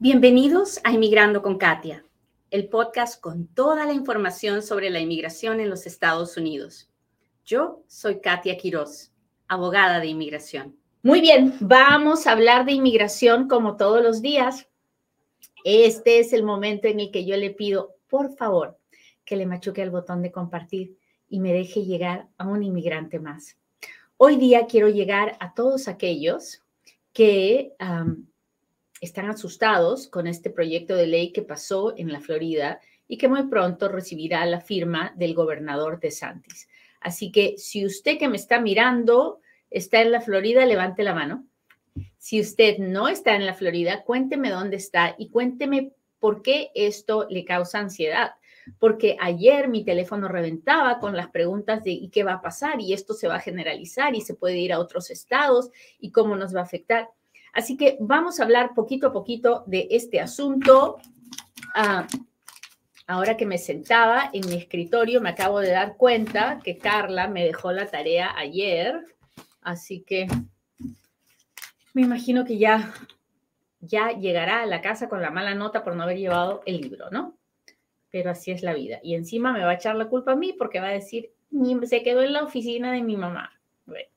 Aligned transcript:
Bienvenidos 0.00 0.78
a 0.84 0.92
Inmigrando 0.92 1.42
con 1.42 1.58
Katia, 1.58 2.04
el 2.52 2.68
podcast 2.68 3.20
con 3.20 3.48
toda 3.48 3.84
la 3.84 3.92
información 3.92 4.62
sobre 4.62 4.90
la 4.90 5.00
inmigración 5.00 5.58
en 5.58 5.68
los 5.68 5.86
Estados 5.86 6.36
Unidos. 6.36 6.88
Yo 7.44 7.82
soy 7.88 8.20
Katia 8.20 8.56
Quiroz, 8.56 9.10
abogada 9.48 9.98
de 9.98 10.06
inmigración. 10.06 10.76
Muy 11.02 11.20
bien, 11.20 11.56
vamos 11.58 12.28
a 12.28 12.30
hablar 12.30 12.64
de 12.64 12.74
inmigración 12.74 13.48
como 13.48 13.76
todos 13.76 14.00
los 14.00 14.22
días. 14.22 14.68
Este 15.64 16.20
es 16.20 16.32
el 16.32 16.44
momento 16.44 16.86
en 16.86 17.00
el 17.00 17.10
que 17.10 17.24
yo 17.24 17.36
le 17.36 17.50
pido, 17.50 17.96
por 18.08 18.36
favor, 18.36 18.78
que 19.24 19.34
le 19.34 19.46
machuque 19.46 19.82
el 19.82 19.90
botón 19.90 20.22
de 20.22 20.30
compartir 20.30 20.96
y 21.28 21.40
me 21.40 21.52
deje 21.52 21.84
llegar 21.84 22.28
a 22.38 22.46
un 22.46 22.62
inmigrante 22.62 23.18
más. 23.18 23.56
Hoy 24.16 24.36
día 24.36 24.66
quiero 24.66 24.90
llegar 24.90 25.36
a 25.40 25.54
todos 25.54 25.88
aquellos 25.88 26.62
que 27.12 27.72
están 29.00 29.30
asustados 29.30 30.08
con 30.08 30.26
este 30.26 30.50
proyecto 30.50 30.94
de 30.94 31.06
ley 31.06 31.32
que 31.32 31.42
pasó 31.42 31.96
en 31.96 32.12
la 32.12 32.20
Florida 32.20 32.80
y 33.06 33.16
que 33.16 33.28
muy 33.28 33.48
pronto 33.48 33.88
recibirá 33.88 34.44
la 34.46 34.60
firma 34.60 35.12
del 35.16 35.34
gobernador 35.34 36.00
de 36.00 36.10
Santis. 36.10 36.68
Así 37.00 37.30
que 37.30 37.54
si 37.56 37.86
usted 37.86 38.18
que 38.18 38.28
me 38.28 38.36
está 38.36 38.60
mirando 38.60 39.40
está 39.70 40.00
en 40.00 40.12
la 40.12 40.20
Florida, 40.20 40.64
levante 40.64 41.02
la 41.02 41.14
mano. 41.14 41.46
Si 42.18 42.40
usted 42.40 42.78
no 42.78 43.08
está 43.08 43.34
en 43.34 43.46
la 43.46 43.54
Florida, 43.54 44.02
cuénteme 44.04 44.50
dónde 44.50 44.76
está 44.76 45.14
y 45.18 45.30
cuénteme 45.30 45.92
por 46.18 46.42
qué 46.42 46.70
esto 46.74 47.26
le 47.30 47.44
causa 47.44 47.78
ansiedad. 47.78 48.32
Porque 48.78 49.16
ayer 49.20 49.68
mi 49.68 49.84
teléfono 49.84 50.28
reventaba 50.28 50.98
con 50.98 51.16
las 51.16 51.28
preguntas 51.28 51.82
de 51.84 51.92
¿y 51.92 52.08
qué 52.10 52.24
va 52.24 52.34
a 52.34 52.42
pasar? 52.42 52.80
Y 52.80 52.92
esto 52.92 53.14
se 53.14 53.28
va 53.28 53.36
a 53.36 53.40
generalizar 53.40 54.14
y 54.14 54.20
se 54.20 54.34
puede 54.34 54.58
ir 54.58 54.72
a 54.72 54.78
otros 54.78 55.10
estados 55.10 55.70
y 55.98 56.10
cómo 56.10 56.36
nos 56.36 56.54
va 56.54 56.60
a 56.60 56.64
afectar. 56.64 57.08
Así 57.52 57.76
que 57.76 57.96
vamos 58.00 58.38
a 58.38 58.44
hablar 58.44 58.74
poquito 58.74 59.08
a 59.08 59.12
poquito 59.12 59.64
de 59.66 59.88
este 59.90 60.20
asunto. 60.20 60.98
Ah, 61.74 62.06
ahora 63.06 63.36
que 63.36 63.46
me 63.46 63.58
sentaba 63.58 64.30
en 64.32 64.46
mi 64.48 64.54
escritorio, 64.54 65.20
me 65.20 65.30
acabo 65.30 65.60
de 65.60 65.70
dar 65.70 65.96
cuenta 65.96 66.60
que 66.62 66.78
Carla 66.78 67.26
me 67.26 67.44
dejó 67.44 67.72
la 67.72 67.86
tarea 67.86 68.36
ayer, 68.36 69.02
así 69.62 70.04
que 70.06 70.28
me 71.94 72.02
imagino 72.02 72.44
que 72.44 72.58
ya, 72.58 72.92
ya 73.80 74.12
llegará 74.12 74.62
a 74.62 74.66
la 74.66 74.82
casa 74.82 75.08
con 75.08 75.22
la 75.22 75.30
mala 75.30 75.54
nota 75.54 75.82
por 75.82 75.96
no 75.96 76.02
haber 76.02 76.18
llevado 76.18 76.62
el 76.66 76.80
libro, 76.82 77.10
¿no? 77.10 77.36
Pero 78.10 78.30
así 78.30 78.50
es 78.50 78.62
la 78.62 78.74
vida. 78.74 79.00
Y 79.02 79.14
encima 79.14 79.52
me 79.52 79.64
va 79.64 79.70
a 79.70 79.74
echar 79.74 79.96
la 79.96 80.08
culpa 80.08 80.32
a 80.32 80.36
mí 80.36 80.52
porque 80.52 80.80
va 80.80 80.88
a 80.88 80.92
decir, 80.92 81.32
se 81.84 82.02
quedó 82.02 82.22
en 82.22 82.34
la 82.34 82.44
oficina 82.44 82.92
de 82.92 83.02
mi 83.02 83.16
mamá. 83.16 83.50
Bueno. 83.86 84.08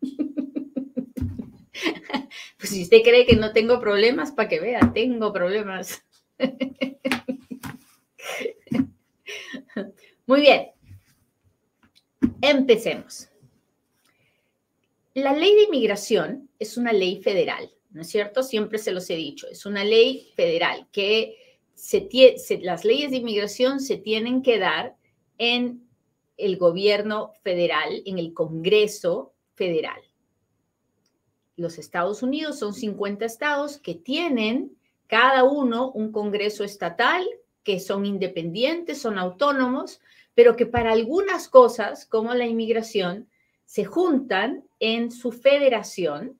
Pues 2.58 2.70
si 2.70 2.82
usted 2.82 3.02
cree 3.02 3.26
que 3.26 3.36
no 3.36 3.52
tengo 3.52 3.80
problemas, 3.80 4.32
para 4.32 4.48
que 4.48 4.60
vea, 4.60 4.92
tengo 4.94 5.32
problemas. 5.32 6.04
Muy 10.26 10.40
bien. 10.40 10.68
Empecemos. 12.40 13.28
La 15.14 15.34
ley 15.34 15.54
de 15.54 15.64
inmigración 15.64 16.48
es 16.58 16.76
una 16.76 16.92
ley 16.92 17.22
federal, 17.22 17.70
¿no 17.90 18.02
es 18.02 18.08
cierto? 18.08 18.42
Siempre 18.42 18.78
se 18.78 18.92
los 18.92 19.08
he 19.10 19.16
dicho, 19.16 19.46
es 19.48 19.66
una 19.66 19.84
ley 19.84 20.32
federal 20.34 20.88
que 20.90 21.36
las 22.62 22.84
leyes 22.84 23.10
de 23.10 23.18
inmigración 23.18 23.80
se 23.80 23.98
tienen 23.98 24.42
que 24.42 24.58
dar 24.58 24.96
en 25.36 25.86
el 26.36 26.56
gobierno 26.56 27.32
federal, 27.42 28.02
en 28.06 28.18
el 28.18 28.32
Congreso 28.32 29.34
federal 29.54 30.00
los 31.56 31.78
Estados 31.78 32.22
Unidos 32.22 32.58
son 32.58 32.74
50 32.74 33.24
estados 33.24 33.78
que 33.78 33.94
tienen 33.94 34.76
cada 35.06 35.44
uno 35.44 35.90
un 35.90 36.10
Congreso 36.10 36.64
estatal, 36.64 37.24
que 37.64 37.80
son 37.80 38.06
independientes, 38.06 39.00
son 39.00 39.18
autónomos, 39.18 40.00
pero 40.34 40.56
que 40.56 40.66
para 40.66 40.92
algunas 40.92 41.48
cosas, 41.48 42.06
como 42.06 42.34
la 42.34 42.46
inmigración, 42.46 43.28
se 43.66 43.84
juntan 43.84 44.64
en 44.80 45.10
su 45.10 45.32
federación 45.32 46.38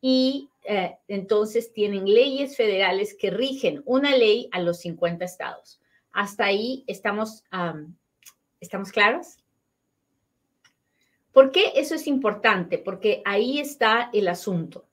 y 0.00 0.48
eh, 0.64 0.96
entonces 1.08 1.72
tienen 1.72 2.04
leyes 2.04 2.56
federales 2.56 3.14
que 3.14 3.30
rigen 3.30 3.82
una 3.84 4.16
ley 4.16 4.48
a 4.52 4.60
los 4.60 4.80
50 4.80 5.24
estados. 5.24 5.80
Hasta 6.12 6.44
ahí 6.44 6.84
estamos, 6.86 7.44
¿estamos 8.60 8.92
claros? 8.92 9.41
¿Por 11.32 11.50
qué 11.50 11.72
eso 11.76 11.94
es 11.94 12.06
importante? 12.06 12.78
Porque 12.78 13.22
ahí 13.24 13.58
está 13.58 14.10
el 14.12 14.28
asunto. 14.28 14.86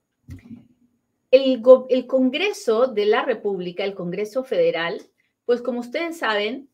El, 1.32 1.62
Congreso 2.08 2.88
de 2.88 3.06
la 3.06 3.24
República, 3.24 3.84
el 3.84 3.94
Congreso 3.94 4.44
Federal, 4.44 5.02
pues 5.46 5.62
como 5.62 5.82
ustedes 5.82 6.18
saben, 6.18 6.70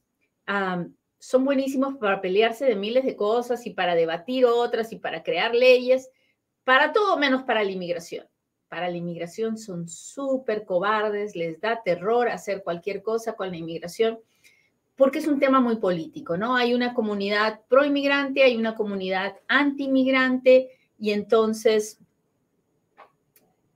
son 1.20 1.44
buenísimos 1.44 1.98
para 1.98 2.22
pelearse 2.22 2.66
de 2.66 2.76
miles 2.76 3.04
de 3.04 3.16
cosas 3.16 3.66
y 3.66 3.72
para 3.72 3.96
debatir 3.96 4.46
otras 4.46 4.94
y 4.94 4.98
para 4.98 5.24
crear 5.24 5.54
leyes, 5.54 6.10
para 6.64 6.94
todo 6.94 7.18
menos 7.18 7.44
para 7.44 7.64
la 7.64 7.72
inmigración. 7.72 8.28
Para 8.70 8.90
la 8.90 8.98
inmigración 8.98 9.58
son 9.58 9.88
súper 9.88 10.66
cobardes, 10.66 11.36
les 11.36 11.60
da 11.60 11.82
terror 11.84 12.30
hacer 12.30 12.64
cualquier 12.64 13.02
cosa 13.02 13.34
con 13.34 13.50
la 13.50 13.58
inmigración 13.58 14.20
porque 14.96 15.20
es 15.20 15.28
un 15.28 15.40
tema 15.40 15.60
muy 15.60 15.78
político, 15.78 16.38
¿no? 16.38 16.56
Hay 16.56 16.74
una 16.74 16.94
comunidad 16.94 17.62
pro-inmigrante, 17.68 18.44
hay 18.44 18.56
una 18.56 18.76
comunidad 18.76 19.36
anti-inmigrante 19.48 20.70
y 21.00 21.12
entonces 21.12 22.00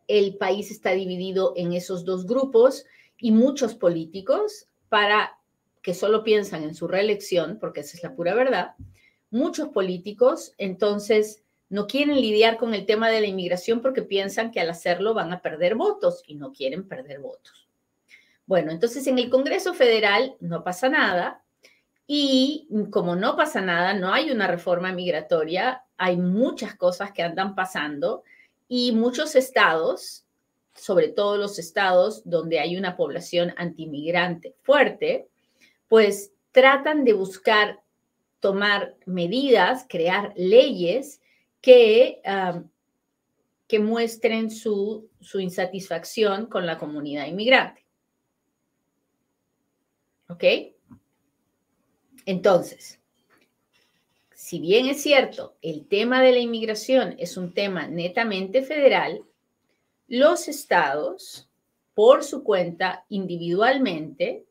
el 0.08 0.38
país 0.38 0.72
está 0.72 0.92
dividido 0.92 1.54
en 1.56 1.74
esos 1.74 2.06
dos 2.06 2.26
grupos 2.26 2.86
y 3.18 3.32
muchos 3.32 3.76
políticos 3.76 4.68
para 4.88 5.38
que 5.82 5.94
solo 5.94 6.24
piensan 6.24 6.64
en 6.64 6.74
su 6.74 6.88
reelección, 6.88 7.58
porque 7.60 7.82
esa 7.82 7.98
es 7.98 8.04
la 8.04 8.16
pura 8.16 8.34
verdad, 8.34 8.76
muchos 9.30 9.70
políticos 9.70 10.54
entonces 10.58 11.44
no 11.70 11.86
quieren 11.86 12.20
lidiar 12.20 12.58
con 12.58 12.74
el 12.74 12.86
tema 12.86 13.10
de 13.10 13.22
la 13.22 13.28
inmigración 13.28 13.82
porque 13.82 14.02
piensan 14.02 14.52
que 14.52 14.60
al 14.60 14.70
hacerlo 14.70 15.14
van 15.14 15.32
a 15.32 15.42
perder 15.42 15.76
votos 15.76 16.24
y 16.26 16.36
no 16.36 16.52
quieren 16.52 16.88
perder 16.88 17.20
votos. 17.20 17.69
Bueno, 18.50 18.72
entonces 18.72 19.06
en 19.06 19.20
el 19.20 19.30
Congreso 19.30 19.76
Federal 19.76 20.36
no 20.40 20.64
pasa 20.64 20.90
nada 20.90 21.44
y 22.08 22.68
como 22.90 23.16
no 23.16 23.36
pasa 23.36 23.62
nada, 23.62 23.94
no 23.94 24.12
hay 24.12 24.32
una 24.32 24.48
reforma 24.48 24.92
migratoria, 24.92 25.84
hay 25.98 26.18
muchas 26.18 26.74
cosas 26.74 27.12
que 27.12 27.22
andan 27.22 27.54
pasando 27.54 28.24
y 28.68 28.92
muchos 28.92 29.36
estados, 29.36 30.26
sobre 30.74 31.10
todo 31.10 31.38
los 31.38 31.60
estados 31.60 32.24
donde 32.26 32.60
hay 32.60 32.76
una 32.76 32.98
población 32.98 33.54
antimigrante 33.56 34.56
fuerte, 34.64 35.28
pues 35.88 36.32
tratan 36.52 37.04
de 37.04 37.14
buscar 37.14 37.82
tomar 38.40 38.96
medidas, 39.06 39.86
crear 39.88 40.34
leyes 40.36 41.22
que, 41.62 42.20
que 43.68 43.80
muestren 43.80 44.50
su, 44.50 45.08
su 45.22 45.40
insatisfacción 45.40 46.48
con 46.48 46.66
la 46.66 46.80
comunidad 46.80 47.28
inmigrante. 47.28 47.79
¿Ok? 50.30 50.44
Entonces, 52.26 53.00
si 54.34 54.60
bien 54.60 54.86
es 54.86 55.02
cierto, 55.02 55.58
el 55.62 55.88
tema 55.88 56.22
de 56.22 56.32
la 56.32 56.40
inmigración 56.40 57.16
es 57.18 57.36
un 57.36 57.54
tema 57.54 57.88
netamente 57.88 58.62
federal, 58.62 59.24
los 60.08 60.48
estados, 60.48 61.50
por 61.94 62.24
su 62.24 62.44
cuenta, 62.44 63.06
individualmente, 63.10 64.46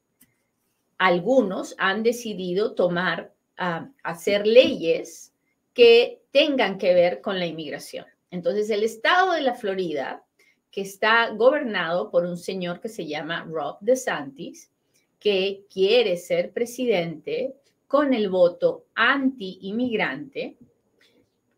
algunos 0.99 1.75
han 1.79 2.03
decidido 2.03 2.75
tomar, 2.75 3.33
ah, 3.57 3.89
hacer 4.03 4.47
leyes 4.47 5.33
que 5.73 6.23
tengan 6.33 6.79
que 6.79 6.93
ver 6.93 7.21
con 7.21 7.39
la 7.39 7.47
inmigración. 7.47 8.07
Entonces, 8.31 8.69
el 8.71 8.83
estado 8.83 9.33
de 9.33 9.43
la 9.43 9.55
Florida, 9.55 10.25
que 10.71 10.81
está 10.81 11.31
gobernado 11.31 12.11
por 12.11 12.25
un 12.25 12.37
señor 12.37 12.81
que 12.81 12.89
se 12.89 13.07
llama 13.07 13.45
Rob 13.49 13.79
DeSantis, 13.81 14.71
que 15.19 15.67
quiere 15.73 16.17
ser 16.17 16.53
presidente 16.53 17.57
con 17.87 18.13
el 18.13 18.29
voto 18.29 18.87
anti-inmigrante, 18.95 20.57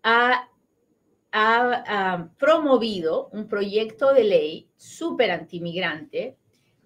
ha, 0.03 0.47
promovido 2.39 3.29
un 3.33 3.47
proyecto 3.47 4.13
de 4.13 4.25
ley 4.25 4.71
súper 4.77 5.31
anti-inmigrante. 5.31 6.37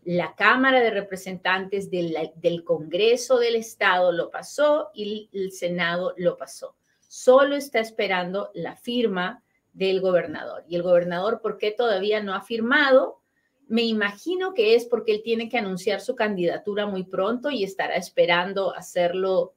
La 0.05 0.35
Cámara 0.35 0.81
de 0.81 0.91
Representantes 0.91 1.91
del, 1.91 2.15
del 2.37 2.63
Congreso 2.63 3.39
del 3.39 3.57
Estado 3.57 4.13
lo 4.13 4.31
pasó 4.31 4.91
y 4.93 5.31
el 5.33 5.53
Senado 5.53 6.13
lo 6.19 6.37
pasó. 6.37 6.77
Solo 7.01 7.57
está 7.57 7.81
esperando 7.81 8.51
la 8.53 8.77
firma 8.77 9.43
del 9.73 10.01
gobernador. 10.01 10.65
Y 10.69 10.77
el 10.77 10.83
gobernador, 10.83 11.41
¿por 11.41 11.57
qué 11.59 11.71
todavía 11.71 12.23
no 12.23 12.35
ha 12.35 12.43
firmado? 12.43 13.21
Me 13.69 13.83
imagino 13.83 14.55
que 14.55 14.75
es 14.75 14.85
porque 14.85 15.13
él 15.13 15.23
tiene 15.23 15.49
que 15.49 15.59
anunciar 15.59 16.01
su 16.01 16.15
candidatura 16.15 16.87
muy 16.87 17.05
pronto 17.05 17.51
y 17.51 17.65
estará 17.65 17.97
esperando 17.97 18.75
hacerlo, 18.75 19.55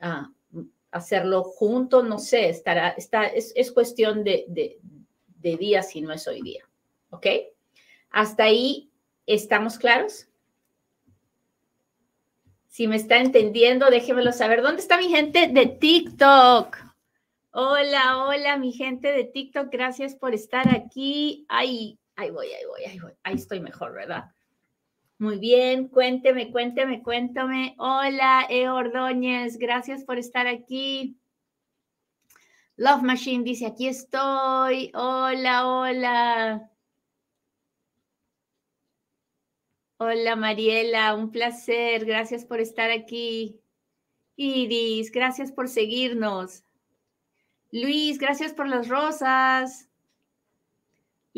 uh, 0.00 0.62
hacerlo 0.90 1.42
junto, 1.42 2.02
no 2.02 2.18
sé, 2.18 2.48
estará, 2.48 2.90
está, 2.90 3.26
es, 3.26 3.52
es 3.56 3.72
cuestión 3.72 4.24
de, 4.24 4.44
de, 4.48 5.56
días 5.56 5.90
si 5.90 6.00
no 6.00 6.12
es 6.12 6.26
hoy 6.28 6.42
día. 6.42 6.64
¿Ok? 7.10 7.26
¿Hasta 8.10 8.44
ahí 8.44 8.90
estamos 9.26 9.78
claros? 9.78 10.28
Si 12.68 12.86
me 12.86 12.96
está 12.96 13.18
entendiendo, 13.18 13.90
déjemelo 13.90 14.30
saber. 14.32 14.62
¿Dónde 14.62 14.82
está 14.82 14.98
mi 14.98 15.08
gente 15.08 15.48
de 15.48 15.66
TikTok? 15.66 16.76
Hola, 17.50 18.24
hola, 18.24 18.56
mi 18.56 18.72
gente 18.72 19.10
de 19.10 19.24
TikTok. 19.24 19.68
Gracias 19.68 20.14
por 20.14 20.32
estar 20.32 20.68
aquí. 20.72 21.44
Ahí, 21.48 21.98
ahí 22.18 22.30
voy, 22.30 22.48
ahí 22.48 22.64
voy, 22.66 22.84
ahí 22.84 22.98
voy. 22.98 23.12
Ahí 23.22 23.34
estoy 23.36 23.60
mejor, 23.60 23.94
¿verdad? 23.94 24.24
Muy 25.18 25.38
bien, 25.38 25.88
cuénteme, 25.88 26.50
cuénteme, 26.50 27.02
cuéntame. 27.02 27.74
Hola, 27.78 28.46
E. 28.50 28.68
Ordóñez, 28.68 29.56
gracias 29.56 30.04
por 30.04 30.18
estar 30.18 30.46
aquí. 30.46 31.16
Love 32.76 33.02
Machine 33.02 33.44
dice, 33.44 33.66
aquí 33.66 33.88
estoy. 33.88 34.90
Hola, 34.94 35.66
hola. 35.66 36.70
Hola 39.98 40.36
Mariela, 40.36 41.14
un 41.14 41.30
placer. 41.30 42.04
Gracias 42.04 42.44
por 42.44 42.60
estar 42.60 42.90
aquí. 42.90 43.60
Iris, 44.36 45.10
gracias 45.10 45.50
por 45.50 45.68
seguirnos. 45.68 46.62
Luis, 47.70 48.18
gracias 48.18 48.52
por 48.52 48.68
las 48.68 48.88
rosas. 48.88 49.87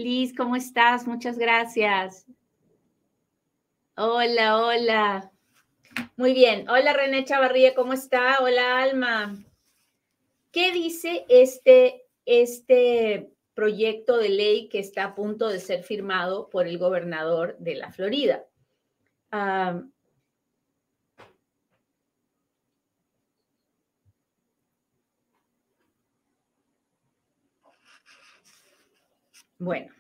Liz, 0.01 0.35
¿cómo 0.35 0.57
estás? 0.57 1.07
Muchas 1.07 1.37
gracias. 1.37 2.25
Hola, 3.99 4.57
hola. 4.57 5.31
Muy 6.17 6.33
bien. 6.33 6.67
Hola 6.71 6.95
René 6.95 7.27
Chavarría, 7.27 7.75
¿cómo 7.75 7.93
está? 7.93 8.39
Hola 8.41 8.83
Alma. 8.83 9.37
¿Qué 10.53 10.73
dice 10.73 11.27
este, 11.29 12.07
este 12.25 13.31
proyecto 13.53 14.17
de 14.17 14.31
ley 14.31 14.69
que 14.71 14.79
está 14.79 15.05
a 15.05 15.15
punto 15.15 15.49
de 15.49 15.61
ser 15.61 15.83
firmado 15.83 16.49
por 16.49 16.67
el 16.67 16.79
gobernador 16.79 17.59
de 17.59 17.75
la 17.75 17.93
Florida? 17.93 18.47
Bueno, 29.61 29.93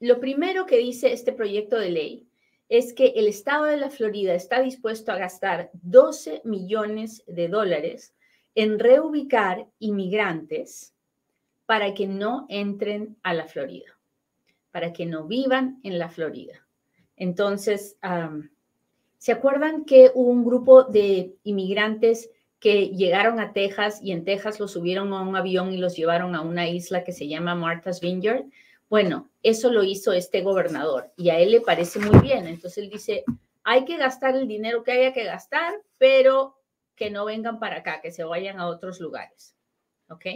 lo 0.00 0.20
primero 0.20 0.66
que 0.66 0.78
dice 0.78 1.12
este 1.12 1.32
proyecto 1.32 1.78
de 1.78 1.90
ley 1.90 2.28
es 2.68 2.92
que 2.92 3.14
el 3.16 3.26
estado 3.26 3.64
de 3.64 3.78
la 3.78 3.90
Florida 3.90 4.34
está 4.34 4.62
dispuesto 4.62 5.10
a 5.10 5.18
gastar 5.18 5.70
12 5.72 6.42
millones 6.44 7.24
de 7.26 7.48
dólares 7.48 8.14
en 8.54 8.78
reubicar 8.78 9.66
inmigrantes 9.78 10.94
para 11.64 11.94
que 11.94 12.06
no 12.06 12.46
entren 12.48 13.16
a 13.22 13.32
la 13.32 13.46
Florida, 13.46 13.98
para 14.70 14.92
que 14.92 15.06
no 15.06 15.26
vivan 15.26 15.80
en 15.82 15.98
la 15.98 16.10
Florida. 16.10 16.66
Entonces, 17.16 17.96
¿se 19.18 19.32
acuerdan 19.32 19.84
que 19.84 20.10
un 20.14 20.44
grupo 20.44 20.84
de 20.84 21.34
inmigrantes 21.44 22.30
que 22.60 22.90
llegaron 22.90 23.40
a 23.40 23.52
Texas 23.52 24.00
y 24.02 24.12
en 24.12 24.24
Texas 24.24 24.60
los 24.60 24.72
subieron 24.72 25.12
a 25.14 25.22
un 25.22 25.34
avión 25.34 25.72
y 25.72 25.78
los 25.78 25.96
llevaron 25.96 26.34
a 26.34 26.42
una 26.42 26.68
isla 26.68 27.02
que 27.02 27.12
se 27.12 27.26
llama 27.26 27.54
Martha's 27.54 28.00
Vineyard? 28.00 28.44
Bueno, 28.88 29.30
eso 29.42 29.72
lo 29.72 29.82
hizo 29.82 30.12
este 30.12 30.42
gobernador 30.42 31.10
y 31.16 31.30
a 31.30 31.38
él 31.38 31.52
le 31.52 31.62
parece 31.62 31.98
muy 31.98 32.20
bien. 32.20 32.46
Entonces 32.46 32.84
él 32.84 32.90
dice, 32.90 33.24
hay 33.64 33.84
que 33.86 33.96
gastar 33.96 34.36
el 34.36 34.46
dinero 34.46 34.84
que 34.84 34.92
haya 34.92 35.12
que 35.12 35.24
gastar, 35.24 35.74
pero 35.96 36.56
que 36.94 37.10
no 37.10 37.24
vengan 37.24 37.58
para 37.58 37.78
acá, 37.78 38.00
que 38.02 38.12
se 38.12 38.24
vayan 38.24 38.60
a 38.60 38.66
otros 38.66 39.00
lugares. 39.00 39.56
¿Ok? 40.10 40.26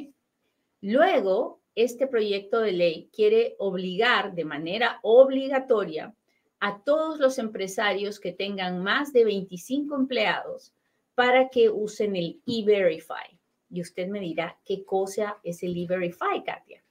Luego, 0.80 1.60
este 1.74 2.06
proyecto 2.06 2.60
de 2.60 2.72
ley 2.72 3.10
quiere 3.12 3.54
obligar 3.58 4.34
de 4.34 4.44
manera 4.44 4.98
obligatoria 5.02 6.14
a 6.60 6.82
todos 6.82 7.18
los 7.18 7.38
empresarios 7.38 8.18
que 8.18 8.32
tengan 8.32 8.82
más 8.82 9.12
de 9.12 9.24
25 9.24 9.94
empleados 9.94 10.72
para 11.14 11.48
que 11.48 11.70
usen 11.70 12.16
el 12.16 12.40
E-Verify. 12.46 13.38
Y 13.70 13.80
usted 13.80 14.08
me 14.08 14.20
dirá, 14.20 14.58
¿qué 14.64 14.84
cosa 14.84 15.38
es 15.42 15.62
el 15.62 15.76
E-Verify, 15.76 16.42
Katia? 16.44 16.82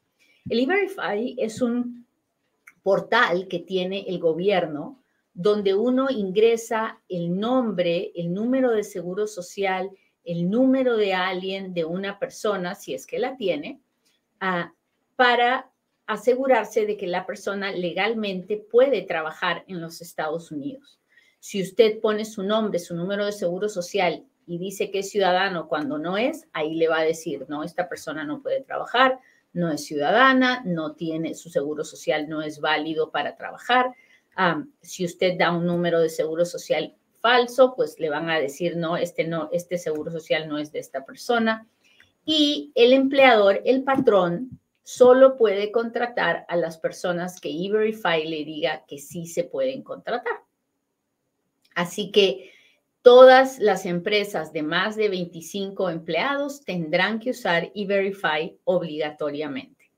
El 0.49 0.59
E-Verify 0.59 1.35
es 1.37 1.61
un 1.61 2.05
portal 2.81 3.47
que 3.47 3.59
tiene 3.59 4.05
el 4.07 4.19
gobierno 4.19 4.99
donde 5.33 5.73
uno 5.73 6.09
ingresa 6.11 7.01
el 7.09 7.39
nombre, 7.39 8.11
el 8.15 8.33
número 8.33 8.71
de 8.71 8.83
seguro 8.83 9.25
social, 9.25 9.89
el 10.23 10.49
número 10.49 10.95
de 10.95 11.13
alguien, 11.13 11.73
de 11.73 11.85
una 11.85 12.19
persona, 12.19 12.75
si 12.75 12.93
es 12.93 13.07
que 13.07 13.19
la 13.19 13.35
tiene, 13.35 13.81
uh, 14.41 14.71
para 15.15 15.71
asegurarse 16.05 16.85
de 16.85 16.97
que 16.97 17.07
la 17.07 17.25
persona 17.25 17.71
legalmente 17.71 18.57
puede 18.57 19.01
trabajar 19.01 19.63
en 19.67 19.81
los 19.81 20.01
Estados 20.01 20.51
Unidos. 20.51 20.99
Si 21.43 21.61
usted 21.61 21.99
pone 21.99 22.23
su 22.23 22.41
nombre, 22.41 22.79
su 22.79 22.95
número 22.95 23.25
de 23.25 23.33
seguro 23.33 23.67
social 23.67 24.23
y 24.47 24.59
dice 24.59 24.89
que 24.91 24.99
es 24.99 25.09
ciudadano 25.09 25.67
cuando 25.67 25.97
no 25.97 26.17
es, 26.17 26.47
ahí 26.53 26.73
le 26.75 26.87
va 26.87 26.99
a 26.99 27.03
decir, 27.03 27.45
no, 27.49 27.65
esta 27.65 27.89
persona 27.89 28.23
no 28.23 28.41
puede 28.41 28.61
trabajar, 28.61 29.19
no 29.51 29.69
es 29.69 29.83
ciudadana, 29.83 30.61
no 30.63 30.93
tiene 30.93 31.33
su 31.33 31.49
seguro 31.49 31.83
social, 31.83 32.29
no 32.29 32.41
es 32.41 32.61
válido 32.61 33.11
para 33.11 33.35
trabajar. 33.35 33.91
si 34.81 35.03
usted 35.03 35.37
da 35.37 35.51
un 35.51 35.65
número 35.65 35.99
de 35.99 36.07
seguro 36.07 36.45
social 36.45 36.95
falso, 37.19 37.75
pues 37.75 37.99
le 37.99 38.09
van 38.09 38.29
a 38.29 38.39
decir, 38.39 38.77
no, 38.77 38.95
este 38.95 39.25
no, 39.25 39.49
este 39.51 39.77
seguro 39.77 40.11
social 40.11 40.47
no 40.47 40.57
es 40.59 40.71
de 40.71 40.79
esta 40.79 41.03
persona. 41.03 41.67
Y 42.23 42.71
el 42.73 42.93
empleador, 42.93 43.61
el 43.65 43.83
patrón, 43.83 44.61
solo 44.83 45.35
puede 45.35 45.73
contratar 45.73 46.45
a 46.47 46.55
las 46.55 46.77
personas 46.77 47.41
que 47.41 47.49
E-Verify 47.49 48.25
le 48.25 48.45
diga 48.45 48.85
que 48.87 48.97
sí 48.97 49.25
se 49.25 49.43
pueden 49.43 49.83
contratar. 49.83 50.42
Así 51.75 52.11
que 52.11 52.51
todas 53.01 53.59
las 53.59 53.85
empresas 53.85 54.53
de 54.53 54.63
más 54.63 54.95
de 54.95 55.09
25 55.09 55.89
empleados 55.89 56.61
tendrán 56.61 57.19
que 57.19 57.31
usar 57.31 57.71
E-Verify 57.75 58.57
obligatoriamente. 58.63 59.91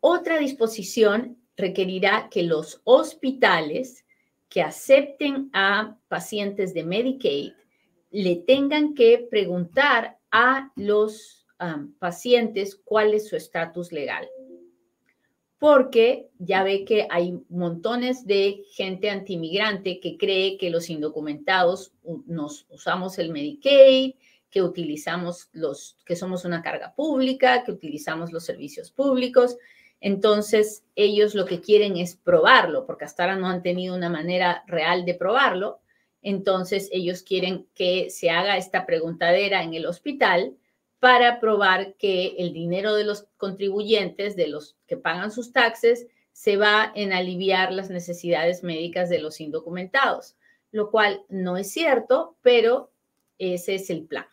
Otra 0.00 0.38
disposición 0.38 1.38
requerirá 1.56 2.28
que 2.28 2.42
los 2.42 2.80
hospitales 2.84 4.04
que 4.48 4.60
acepten 4.60 5.48
a 5.52 5.96
pacientes 6.08 6.74
de 6.74 6.84
Medicaid 6.84 7.52
le 8.10 8.36
tengan 8.36 8.94
que 8.94 9.26
preguntar 9.30 10.18
a 10.30 10.72
los 10.76 11.46
pacientes 11.98 12.74
cuál 12.84 13.14
es 13.14 13.28
su 13.28 13.36
estatus 13.36 13.92
legal. 13.92 14.28
Porque 15.62 16.28
ya 16.40 16.64
ve 16.64 16.84
que 16.84 17.06
hay 17.08 17.38
montones 17.48 18.26
de 18.26 18.64
gente 18.72 19.10
antimigrante 19.10 20.00
que 20.00 20.16
cree 20.16 20.58
que 20.58 20.70
los 20.70 20.90
indocumentados 20.90 21.92
nos 22.26 22.66
usamos 22.68 23.16
el 23.20 23.30
Medicaid, 23.30 24.14
que 24.50 24.60
utilizamos 24.60 25.50
los, 25.52 25.96
que 26.04 26.16
somos 26.16 26.44
una 26.44 26.62
carga 26.62 26.96
pública, 26.96 27.62
que 27.62 27.70
utilizamos 27.70 28.32
los 28.32 28.44
servicios 28.44 28.90
públicos. 28.90 29.56
Entonces, 30.00 30.82
ellos 30.96 31.36
lo 31.36 31.46
que 31.46 31.60
quieren 31.60 31.96
es 31.96 32.16
probarlo, 32.16 32.84
porque 32.84 33.04
hasta 33.04 33.22
ahora 33.22 33.36
no 33.36 33.46
han 33.46 33.62
tenido 33.62 33.94
una 33.94 34.10
manera 34.10 34.64
real 34.66 35.04
de 35.04 35.14
probarlo. 35.14 35.78
Entonces, 36.22 36.88
ellos 36.90 37.22
quieren 37.22 37.68
que 37.72 38.10
se 38.10 38.30
haga 38.30 38.56
esta 38.56 38.84
preguntadera 38.84 39.62
en 39.62 39.74
el 39.74 39.86
hospital 39.86 40.56
para 41.02 41.40
probar 41.40 41.96
que 41.96 42.36
el 42.38 42.52
dinero 42.52 42.94
de 42.94 43.02
los 43.02 43.26
contribuyentes, 43.36 44.36
de 44.36 44.46
los 44.46 44.76
que 44.86 44.96
pagan 44.96 45.32
sus 45.32 45.52
taxes, 45.52 46.06
se 46.30 46.56
va 46.56 46.92
en 46.94 47.12
aliviar 47.12 47.72
las 47.72 47.90
necesidades 47.90 48.62
médicas 48.62 49.10
de 49.10 49.18
los 49.18 49.40
indocumentados, 49.40 50.36
lo 50.70 50.92
cual 50.92 51.24
no 51.28 51.56
es 51.56 51.72
cierto, 51.72 52.36
pero 52.40 52.92
ese 53.36 53.74
es 53.74 53.90
el 53.90 54.04
plan. 54.04 54.26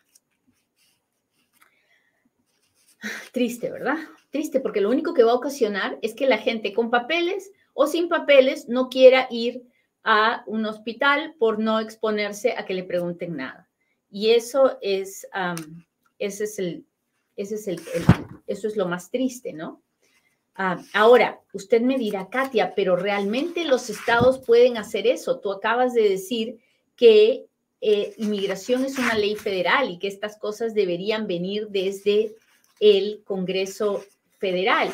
Triste, 3.32 3.72
¿verdad? 3.72 3.98
Triste, 4.30 4.60
porque 4.60 4.82
lo 4.82 4.92
único 4.92 5.16
que 5.16 5.24
va 5.24 5.32
a 5.32 5.38
ocasionar 5.38 5.98
es 6.04 6.14
que 6.14 6.28
la 6.28 6.38
gente 6.38 6.72
con 6.72 6.92
papeles 6.92 7.52
o 7.74 7.88
sin 7.88 8.10
papeles 8.10 8.70
no 8.70 8.90
quiera 8.90 9.28
ir 9.32 9.64
a 10.04 10.44
un 10.46 10.68
hospital 10.68 11.34
por 11.40 11.58
no 11.58 11.80
exponerse 11.80 12.54
a 12.56 12.64
que 12.64 12.76
le 12.76 12.84
pregunten 12.84 13.38
nada. 13.38 13.68
Y 14.12 14.30
eso 14.30 14.78
es, 14.84 15.28
ese 16.20 16.44
es 16.44 16.60
el, 16.60 16.86
ese 17.36 17.56
es 17.56 17.68
el, 17.68 17.82
eso 18.48 18.68
es 18.68 18.76
lo 18.76 18.88
más 18.88 19.10
triste, 19.10 19.54
¿no? 19.54 19.82
Ah, 20.56 20.84
ahora, 20.94 21.40
usted 21.54 21.82
me 21.82 21.98
dirá, 21.98 22.30
Katia, 22.30 22.74
pero 22.76 22.98
realmente 22.98 23.64
los 23.64 23.90
estados 23.90 24.40
pueden 24.40 24.76
hacer 24.76 25.08
eso. 25.08 25.40
Tú 25.40 25.54
acabas 25.54 25.94
de 25.94 26.10
decir 26.10 26.60
que 26.98 27.46
eh, 27.80 28.14
inmigración 28.18 28.84
es 28.84 28.98
una 28.98 29.16
ley 29.16 29.38
federal 29.38 29.90
y 29.90 30.00
que 30.00 30.10
estas 30.10 30.38
cosas 30.38 30.74
deberían 30.74 31.28
venir 31.28 31.70
desde 31.70 32.36
el 32.82 33.24
Congreso 33.24 34.04
federal. 34.38 34.92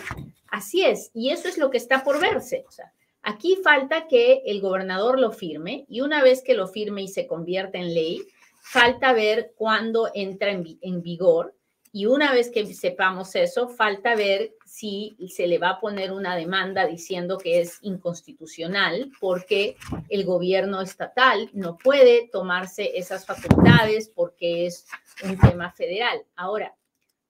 Así 0.48 0.86
es, 0.86 1.10
y 1.13 1.32
eso 1.32 1.48
es 1.48 1.58
lo 1.58 1.72
que 1.72 1.77
está 1.77 2.03
por 2.03 2.20
verse. 2.20 2.63
O 2.67 2.72
sea, 2.72 2.94
aquí 3.24 3.58
falta 3.63 4.08
que 4.08 4.44
el 4.46 4.62
gobernador 4.62 5.20
lo 5.20 5.32
firme 5.32 5.86
y 5.89 6.01
una 6.01 6.22
vez 6.22 6.44
que 6.44 6.53
lo 6.53 6.67
firme 6.67 7.01
y 7.01 7.08
se 7.08 7.25
convierta 7.25 7.79
en 7.79 7.94
ley, 7.94 8.22
falta 8.67 9.13
ver 9.13 9.53
cuándo 9.55 10.10
entra 10.15 10.50
en, 10.50 11.01
vigor 11.03 11.55
y 11.91 12.07
una 12.07 12.34
vez 12.34 12.50
que 12.50 12.65
sepamos 12.74 13.36
eso, 13.36 13.69
falta 13.69 14.15
ver 14.15 14.55
si 14.65 15.15
se 15.29 15.45
le 15.45 15.60
va 15.60 15.69
a 15.69 15.79
poner 15.79 16.12
una 16.12 16.36
demanda 16.36 16.88
diciendo 16.88 17.38
que 17.38 17.62
es 17.62 17.77
inconstitucional 17.84 19.12
porque 19.19 19.77
el 20.10 20.25
gobierno 20.25 20.81
estatal 20.81 21.48
no 21.53 21.77
puede 21.77 22.27
tomarse 22.29 22.98
esas 22.98 23.24
facultades 23.24 24.10
porque 24.10 24.65
es 24.65 24.88
un 25.24 25.38
tema 25.38 25.72
federal. 25.72 26.24
Ahora, 26.36 26.75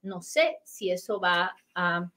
no 0.04 0.22
sé 0.22 0.60
si 0.64 0.90
eso 0.90 1.20
va 1.20 1.54
a, 1.76 2.10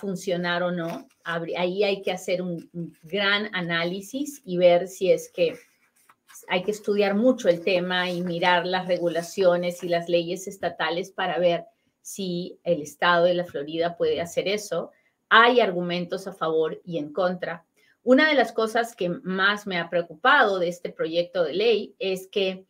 funcionar 0.00 0.64
o 0.64 0.72
no. 0.72 1.06
Ahí 1.22 1.84
hay 1.84 2.02
que 2.02 2.10
hacer 2.10 2.42
un 2.42 2.68
gran 3.02 3.54
análisis 3.54 4.42
y 4.44 4.56
ver 4.56 4.88
si 4.88 5.12
es 5.12 5.30
que 5.30 5.56
hay 6.48 6.62
que 6.62 6.70
estudiar 6.70 7.14
mucho 7.14 7.48
el 7.48 7.62
tema 7.62 8.10
y 8.10 8.22
mirar 8.22 8.66
las 8.66 8.86
regulaciones 8.86 9.82
y 9.82 9.88
las 9.88 10.08
leyes 10.08 10.46
estatales 10.46 11.10
para 11.10 11.38
ver 11.38 11.66
si 12.00 12.60
el 12.62 12.82
estado 12.82 13.24
de 13.24 13.34
la 13.34 13.44
Florida 13.44 13.96
puede 13.96 14.20
hacer 14.20 14.48
eso. 14.48 14.92
Hay 15.28 15.60
argumentos 15.60 16.26
a 16.26 16.32
favor 16.32 16.80
y 16.84 16.98
en 16.98 17.12
contra. 17.12 17.66
Una 18.02 18.28
de 18.28 18.34
las 18.34 18.52
cosas 18.52 18.94
que 18.94 19.08
más 19.08 19.66
me 19.66 19.78
ha 19.78 19.90
preocupado 19.90 20.60
de 20.60 20.68
este 20.68 20.90
proyecto 20.90 21.42
de 21.42 21.54
ley 21.54 21.96
es 21.98 22.28
que 22.28 22.64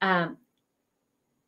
ah, 0.00 0.34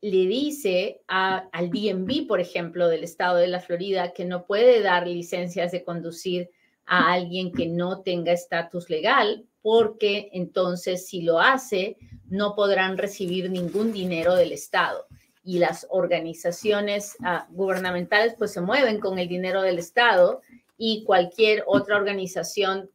le 0.01 0.27
dice 0.27 1.03
al 1.09 1.71
DMV, 1.71 2.27
por 2.29 2.39
ejemplo, 2.39 2.89
del 2.89 3.03
estado 3.03 3.39
de 3.39 3.49
la 3.49 3.61
Florida, 3.61 4.13
que 4.13 4.25
no 4.25 4.45
puede 4.45 4.83
dar 4.83 5.09
licencias 5.09 5.73
de 5.73 5.83
conducir 5.83 6.51
a 6.87 7.13
alguien 7.13 7.53
que 7.53 7.67
no 7.67 8.03
tenga 8.03 8.33
estatus 8.33 8.91
legal, 8.91 9.47
porque 9.63 10.31
entonces 10.33 11.07
si 11.07 11.23
lo 11.23 11.41
hace, 11.41 11.97
no 12.29 12.55
podrán 12.55 12.99
recibir 12.99 13.51
ningún 13.51 13.93
dinero 13.93 14.35
del 14.35 14.53
Estado 14.53 15.07
y 15.45 15.59
las 15.59 15.87
organizaciones 15.91 17.17
ah, 17.23 17.47
gubernamentales 17.51 18.35
pues 18.37 18.53
se 18.53 18.63
mueven 18.63 18.99
con 18.99 19.19
el 19.19 19.29
dinero 19.29 19.63
del 19.63 19.79
Estado 19.79 20.41
y 20.79 21.05
cualquier 21.05 21.63
otra 21.67 21.97
organización 21.97 22.91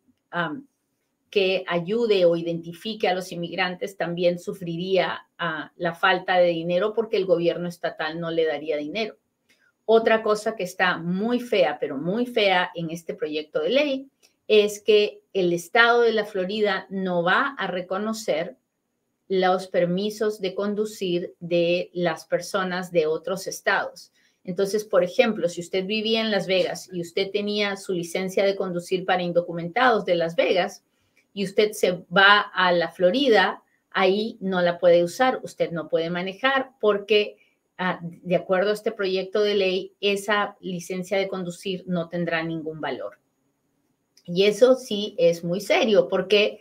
que 1.29 1.63
ayude 1.67 2.25
o 2.25 2.35
identifique 2.35 3.07
a 3.07 3.15
los 3.15 3.31
inmigrantes 3.31 3.97
también 3.97 4.39
sufriría 4.39 5.27
ah, 5.37 5.71
la 5.75 5.95
falta 5.95 6.37
de 6.37 6.47
dinero 6.47 6.93
porque 6.93 7.17
el 7.17 7.25
gobierno 7.25 7.67
estatal 7.67 8.19
no 8.19 8.31
le 8.31 8.45
daría 8.45 8.77
dinero. 8.77 9.15
Otra 9.91 10.21
cosa 10.21 10.55
que 10.55 10.61
está 10.61 10.99
muy 10.99 11.39
fea, 11.39 11.79
pero 11.79 11.97
muy 11.97 12.27
fea 12.27 12.69
en 12.75 12.91
este 12.91 13.15
proyecto 13.15 13.59
de 13.59 13.69
ley 13.71 14.07
es 14.47 14.83
que 14.83 15.23
el 15.33 15.51
estado 15.51 16.01
de 16.01 16.13
la 16.13 16.25
Florida 16.25 16.85
no 16.91 17.23
va 17.23 17.55
a 17.57 17.65
reconocer 17.65 18.55
los 19.27 19.65
permisos 19.65 20.39
de 20.41 20.53
conducir 20.53 21.33
de 21.39 21.89
las 21.91 22.25
personas 22.25 22.91
de 22.91 23.07
otros 23.07 23.47
estados. 23.47 24.11
Entonces, 24.43 24.85
por 24.85 25.03
ejemplo, 25.03 25.49
si 25.49 25.61
usted 25.61 25.87
vivía 25.87 26.21
en 26.21 26.29
Las 26.29 26.45
Vegas 26.45 26.87
y 26.93 27.01
usted 27.01 27.31
tenía 27.31 27.75
su 27.75 27.93
licencia 27.93 28.45
de 28.45 28.55
conducir 28.55 29.05
para 29.05 29.23
indocumentados 29.23 30.05
de 30.05 30.13
Las 30.13 30.35
Vegas 30.35 30.83
y 31.33 31.45
usted 31.45 31.71
se 31.71 32.03
va 32.15 32.41
a 32.41 32.71
la 32.73 32.89
Florida, 32.89 33.63
ahí 33.89 34.37
no 34.39 34.61
la 34.61 34.77
puede 34.77 35.03
usar, 35.03 35.39
usted 35.41 35.71
no 35.71 35.89
puede 35.89 36.11
manejar 36.11 36.73
porque, 36.79 37.37
ah, 37.79 37.99
de 38.01 38.35
acuerdo 38.35 38.69
a 38.69 38.73
este 38.73 38.91
proyecto 38.91 39.41
de 39.41 39.55
ley, 39.55 39.95
esa 39.99 40.55
licencia 40.59 41.17
de 41.17 41.27
conducir 41.27 41.83
no 41.87 42.07
tendrá 42.07 42.43
ningún 42.43 42.79
valor. 42.79 43.17
Y 44.25 44.43
eso 44.43 44.75
sí 44.75 45.15
es 45.17 45.43
muy 45.43 45.59
serio 45.59 46.07
porque 46.07 46.59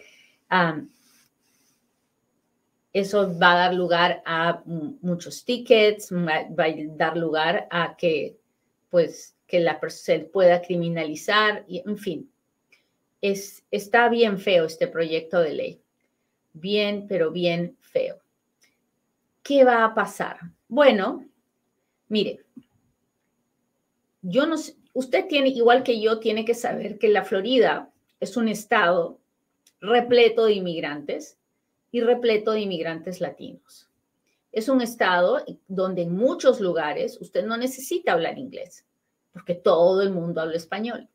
eso 2.92 3.38
va 3.38 3.52
a 3.52 3.58
dar 3.58 3.74
lugar 3.74 4.22
a 4.24 4.62
muchos 4.64 5.44
tickets, 5.44 6.10
va, 6.12 6.64
a 6.64 6.74
dar 6.96 7.16
lugar 7.16 7.68
a 7.70 7.96
que, 7.96 8.38
pues, 8.88 9.36
que 9.46 9.60
la 9.60 9.78
persona 9.80 10.24
pueda 10.32 10.62
criminalizar, 10.62 11.64
y, 11.68 11.82
en 11.86 11.98
fin, 11.98 12.30
es, 13.20 13.64
está 13.70 14.08
bien 14.08 14.38
feo 14.38 14.64
este 14.64 14.88
proyecto 14.88 15.40
de 15.40 15.52
ley. 15.52 15.82
Bien, 16.52 17.06
pero 17.08 17.30
bien 17.30 17.76
feo. 17.80 18.18
¿Qué 19.42 19.64
va 19.64 19.84
a 19.84 19.94
pasar? 19.94 20.38
Bueno, 20.68 21.24
mire, 22.08 22.44
yo 24.22 24.46
no 24.46 24.56
usted 24.98 25.26
tiene, 25.28 25.50
igual 25.50 25.84
que 25.84 26.00
yo, 26.00 26.18
tiene 26.18 26.44
que 26.44 26.54
saber 26.54 26.98
que 26.98 27.08
la 27.08 27.24
Florida 27.24 27.92
es 28.20 28.36
un 28.36 28.48
estado 28.48 29.20
repleto 29.80 30.46
de 30.46 30.54
inmigrantes 30.54 31.38
y 31.92 32.00
repleto 32.00 32.50
de 32.50 32.62
inmigrantes 32.62 33.20
latinos. 33.20 33.88
Es 34.50 34.68
un 34.68 34.80
estado 34.80 35.44
donde 35.68 36.02
en 36.02 36.16
muchos 36.16 36.60
lugares 36.60 37.16
usted 37.20 37.46
no 37.46 37.56
necesita 37.56 38.12
hablar 38.12 38.38
inglés, 38.38 38.84
porque 39.32 39.54
todo 39.54 40.02
el 40.02 40.10
mundo 40.10 40.40
habla 40.40 40.56
español. 40.56 41.08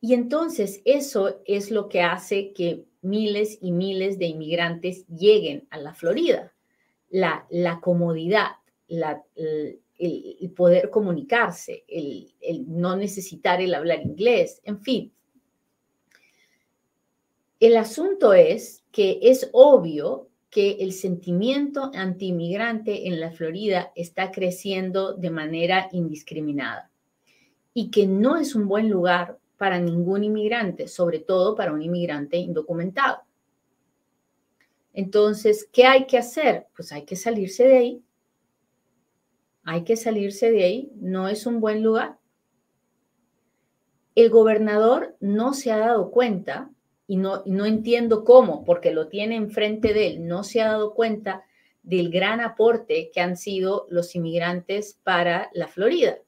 Y 0.00 0.14
entonces 0.14 0.80
eso 0.84 1.42
es 1.44 1.70
lo 1.70 1.88
que 1.88 2.00
hace 2.00 2.52
que 2.52 2.86
miles 3.06 3.58
y 3.60 3.72
miles 3.72 4.18
de 4.18 4.26
inmigrantes 4.26 5.06
lleguen 5.06 5.66
a 5.70 5.78
la 5.78 5.94
Florida. 5.94 6.52
La, 7.08 7.46
comodidad, 7.80 8.52
el, 8.88 10.50
poder 10.54 10.90
comunicarse, 10.90 11.84
el, 11.88 12.34
el 12.40 12.64
no 12.68 12.96
necesitar 12.96 13.60
el 13.60 13.74
hablar 13.74 14.02
inglés, 14.02 14.60
en 14.64 14.80
fin, 14.80 15.12
el 17.58 17.76
asunto 17.78 18.34
es 18.34 18.84
que 18.92 19.18
es 19.22 19.48
obvio 19.52 20.28
que 20.50 20.72
el 20.80 20.92
sentimiento 20.92 21.90
antiinmigrante 21.94 23.08
en 23.08 23.18
la 23.18 23.30
Florida 23.30 23.92
está 23.94 24.30
creciendo 24.30 25.14
de 25.14 25.30
manera 25.30 25.88
indiscriminada 25.92 26.90
y 27.72 27.90
que 27.90 28.06
no 28.06 28.36
es 28.36 28.54
un 28.54 28.68
buen 28.68 28.90
lugar 28.90 29.38
para 29.56 29.78
ningún 29.78 30.24
inmigrante, 30.24 30.88
sobre 30.88 31.18
todo 31.18 31.54
para 31.54 31.72
un 31.72 31.82
inmigrante 31.82 32.36
indocumentado. 32.36 33.18
Entonces, 34.92 35.68
¿qué 35.72 35.84
hay 35.84 36.06
que 36.06 36.18
hacer? 36.18 36.66
Pues 36.74 36.92
hay 36.92 37.04
que 37.04 37.16
salirse 37.16 37.66
de 37.66 37.76
ahí. 37.76 38.02
Hay 39.62 39.84
que 39.84 39.96
salirse 39.96 40.50
de 40.50 40.64
ahí. 40.64 40.92
No 40.96 41.28
es 41.28 41.46
un 41.46 41.60
buen 41.60 41.82
lugar. 41.82 42.18
El 44.14 44.30
gobernador 44.30 45.16
no 45.20 45.52
se 45.52 45.70
ha 45.70 45.78
dado 45.78 46.10
cuenta 46.10 46.70
y 47.06 47.16
no, 47.16 47.42
no 47.46 47.66
entiendo 47.66 48.24
cómo, 48.24 48.64
porque 48.64 48.90
lo 48.90 49.08
tiene 49.08 49.36
enfrente 49.36 49.92
de 49.92 50.08
él, 50.08 50.26
no 50.26 50.42
se 50.42 50.60
ha 50.60 50.68
dado 50.68 50.94
cuenta 50.94 51.44
del 51.82 52.10
gran 52.10 52.40
aporte 52.40 53.10
que 53.12 53.20
han 53.20 53.36
sido 53.36 53.86
los 53.90 54.16
inmigrantes 54.16 54.98
para 55.04 55.50
la 55.52 55.68
Florida. 55.68 56.18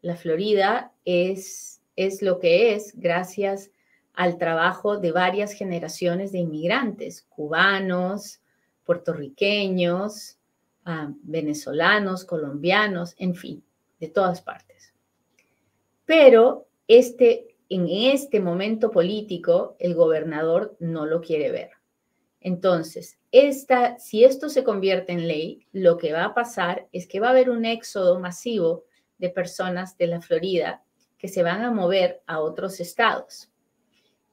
La 0.00 0.16
Florida 0.16 0.92
es, 1.08 1.80
es 1.96 2.20
lo 2.20 2.38
que 2.38 2.74
es 2.74 2.92
gracias 2.94 3.70
al 4.12 4.36
trabajo 4.36 4.98
de 4.98 5.10
varias 5.10 5.52
generaciones 5.52 6.32
de 6.32 6.40
inmigrantes, 6.40 7.22
cubanos, 7.28 8.40
puertorriqueños, 8.84 10.38
ah, 10.84 11.12
venezolanos, 11.22 12.24
colombianos, 12.24 13.14
en 13.18 13.34
fin, 13.34 13.64
de 14.00 14.08
todas 14.08 14.42
partes. 14.42 14.92
Pero 16.04 16.68
este 16.88 17.48
en 17.70 17.86
este 17.88 18.40
momento 18.40 18.90
político 18.90 19.76
el 19.78 19.94
gobernador 19.94 20.76
no 20.80 21.06
lo 21.06 21.20
quiere 21.20 21.50
ver. 21.50 21.70
Entonces, 22.40 23.18
esta, 23.32 23.98
si 23.98 24.24
esto 24.24 24.48
se 24.48 24.64
convierte 24.64 25.12
en 25.12 25.26
ley, 25.26 25.66
lo 25.72 25.98
que 25.98 26.12
va 26.12 26.24
a 26.24 26.34
pasar 26.34 26.88
es 26.92 27.06
que 27.06 27.20
va 27.20 27.28
a 27.28 27.30
haber 27.30 27.50
un 27.50 27.64
éxodo 27.64 28.18
masivo 28.18 28.84
de 29.18 29.28
personas 29.28 29.98
de 29.98 30.06
la 30.06 30.20
Florida 30.20 30.82
que 31.18 31.28
se 31.28 31.42
van 31.42 31.62
a 31.62 31.70
mover 31.70 32.22
a 32.26 32.40
otros 32.40 32.80
estados. 32.80 33.50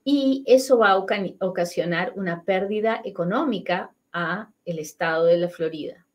Y 0.03 0.43
eso 0.45 0.77
va 0.77 0.91
a 0.91 0.97
ocasionar 0.97 2.13
una 2.15 2.43
pérdida 2.43 3.01
económica 3.03 3.91
a 4.13 4.51
el 4.63 4.79
estado 4.79 5.25
de 5.25 5.37
la 5.37 5.49
Florida. 5.49 6.05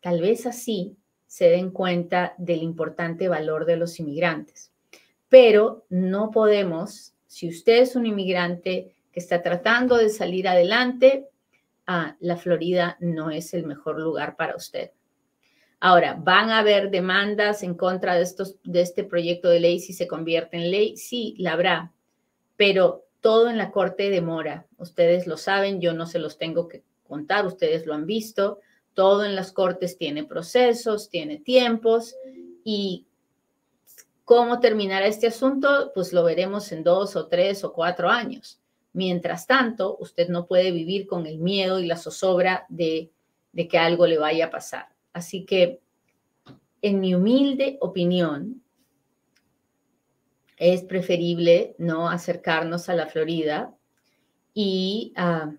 Tal 0.00 0.20
vez 0.20 0.46
así 0.46 0.96
se 1.26 1.50
den 1.50 1.70
cuenta 1.70 2.34
del 2.38 2.62
importante 2.62 3.28
valor 3.28 3.66
de 3.66 3.76
los 3.76 4.00
inmigrantes 4.00 4.72
pero 5.34 5.84
no 5.88 6.30
podemos, 6.30 7.12
si 7.26 7.48
usted 7.48 7.82
es 7.82 7.96
un 7.96 8.06
inmigrante 8.06 8.94
que 9.10 9.18
está 9.18 9.42
tratando 9.42 9.96
de 9.96 10.08
salir 10.08 10.46
adelante, 10.46 11.26
ah, 11.88 12.14
la 12.20 12.36
Florida 12.36 12.96
no 13.00 13.32
es 13.32 13.52
el 13.52 13.66
mejor 13.66 13.98
lugar 13.98 14.36
para 14.36 14.54
usted. 14.54 14.92
Ahora, 15.80 16.18
¿van 16.18 16.50
a 16.50 16.58
haber 16.58 16.90
demandas 16.90 17.62
en 17.62 17.74
contra 17.74 18.14
de, 18.14 18.22
estos, 18.22 18.56
de 18.64 18.80
este 18.80 19.04
proyecto 19.04 19.48
de 19.48 19.60
ley 19.60 19.80
si 19.80 19.92
se 19.92 20.06
convierte 20.06 20.56
en 20.56 20.70
ley? 20.70 20.96
Sí, 20.96 21.34
la 21.38 21.52
habrá, 21.52 21.92
pero 22.56 23.04
todo 23.20 23.50
en 23.50 23.58
la 23.58 23.70
corte 23.70 24.10
demora. 24.10 24.66
Ustedes 24.78 25.26
lo 25.26 25.36
saben, 25.36 25.80
yo 25.80 25.92
no 25.92 26.06
se 26.06 26.18
los 26.18 26.38
tengo 26.38 26.68
que 26.68 26.82
contar, 27.06 27.46
ustedes 27.46 27.86
lo 27.86 27.94
han 27.94 28.06
visto. 28.06 28.60
Todo 28.94 29.24
en 29.24 29.34
las 29.34 29.52
cortes 29.52 29.98
tiene 29.98 30.24
procesos, 30.24 31.08
tiene 31.10 31.38
tiempos 31.38 32.14
y 32.64 33.06
¿Cómo 34.24 34.58
terminará 34.58 35.06
este 35.06 35.26
asunto? 35.26 35.92
Pues 35.94 36.14
lo 36.14 36.24
veremos 36.24 36.72
en 36.72 36.82
dos 36.82 37.14
o 37.14 37.26
tres 37.26 37.62
o 37.62 37.74
cuatro 37.74 38.08
años. 38.08 38.58
Mientras 38.94 39.46
tanto, 39.46 39.98
usted 40.00 40.30
no 40.30 40.46
puede 40.46 40.70
vivir 40.70 41.06
con 41.06 41.26
el 41.26 41.36
miedo 41.40 41.78
y 41.78 41.84
la 41.84 41.98
zozobra 41.98 42.64
de 42.70 43.10
de 43.54 43.68
que 43.68 43.78
algo 43.78 44.06
le 44.06 44.18
vaya 44.18 44.46
a 44.46 44.50
pasar. 44.50 44.88
Así 45.14 45.46
que, 45.46 45.80
en 46.82 47.00
mi 47.00 47.14
humilde 47.14 47.78
opinión, 47.80 48.62
es 50.58 50.82
preferible 50.82 51.74
no 51.78 52.10
acercarnos 52.10 52.90
a 52.90 52.94
la 52.94 53.06
Florida 53.06 53.74
y, 54.52 55.14
ah, 55.16 55.52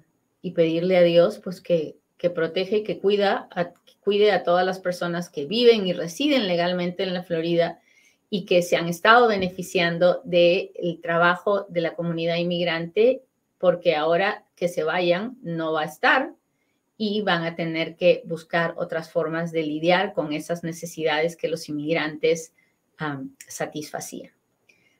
pedirle 0.53 0.97
a 0.97 1.01
Dios 1.01 1.39
pues 1.39 1.59
que, 1.59 1.97
que 2.19 2.29
protege 2.29 2.77
y 2.77 2.83
que 2.83 2.99
cuida 2.99 3.49
cuide 4.05 4.31
a 4.31 4.43
todas 4.43 4.63
las 4.63 4.79
personas 4.79 5.29
que 5.29 5.47
viven 5.47 5.87
y 5.87 5.93
residen 5.93 6.47
legalmente 6.47 7.01
en 7.01 7.15
la 7.15 7.23
Florida 7.23 7.79
y 8.29 8.45
que 8.45 8.61
se 8.61 8.77
han 8.77 8.87
estado 8.87 9.27
beneficiando 9.27 10.21
del 10.23 10.99
trabajo 11.01 11.65
de 11.69 11.81
la 11.81 11.95
comunidad 11.95 12.35
inmigrante, 12.35 13.23
porque 13.57 13.95
ahora 13.95 14.45
que 14.55 14.67
se 14.67 14.83
vayan 14.83 15.37
no 15.41 15.73
va 15.73 15.81
a 15.81 15.85
estar 15.85 16.33
y 16.97 17.21
van 17.21 17.43
a 17.43 17.55
tener 17.55 17.95
que 17.95 18.23
buscar 18.25 18.75
otras 18.77 19.11
formas 19.11 19.51
de 19.51 19.63
lidiar 19.63 20.13
con 20.13 20.33
esas 20.33 20.63
necesidades 20.63 21.35
que 21.35 21.49
los 21.49 21.67
inmigrantes 21.67 22.53
satisfacían. 23.47 24.31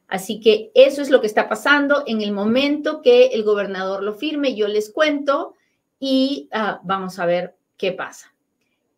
Así 0.07 0.39
que 0.39 0.71
eso 0.75 1.01
es 1.01 1.09
lo 1.09 1.21
que 1.21 1.27
está 1.27 1.49
pasando. 1.49 2.03
En 2.05 2.21
el 2.21 2.31
momento 2.31 3.01
que 3.01 3.27
el 3.27 3.43
gobernador 3.43 4.03
lo 4.03 4.13
firme, 4.13 4.55
yo 4.55 4.67
les 4.67 4.91
cuento 4.91 5.55
y 5.99 6.49
ah, 6.51 6.79
vamos 6.83 7.17
a 7.19 7.25
ver 7.25 7.55
qué 7.77 7.91
pasa. 7.91 8.33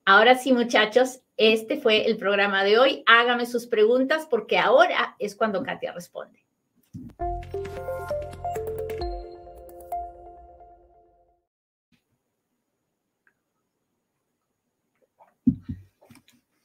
Ahora 0.04 0.36
sí, 0.36 0.52
muchachos, 0.52 1.22
este 1.38 1.78
fue 1.78 2.08
el 2.08 2.18
programa 2.18 2.64
de 2.64 2.80
hoy. 2.80 3.04
Hágame 3.06 3.46
sus 3.46 3.68
preguntas 3.68 4.28
porque 4.30 4.58
ahora 4.58 5.16
es 5.20 5.36
cuando 5.36 5.64
Katia 5.64 5.94
responde. 5.94 6.44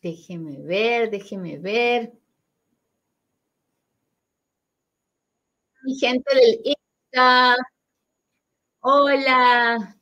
Déjeme 0.03 0.61
ver, 0.63 1.11
déjeme 1.11 1.59
ver. 1.59 2.13
Mi 5.85 5.95
gente 5.97 6.35
del 6.35 6.61
Insta. 6.65 7.57
Hola. 8.81 9.97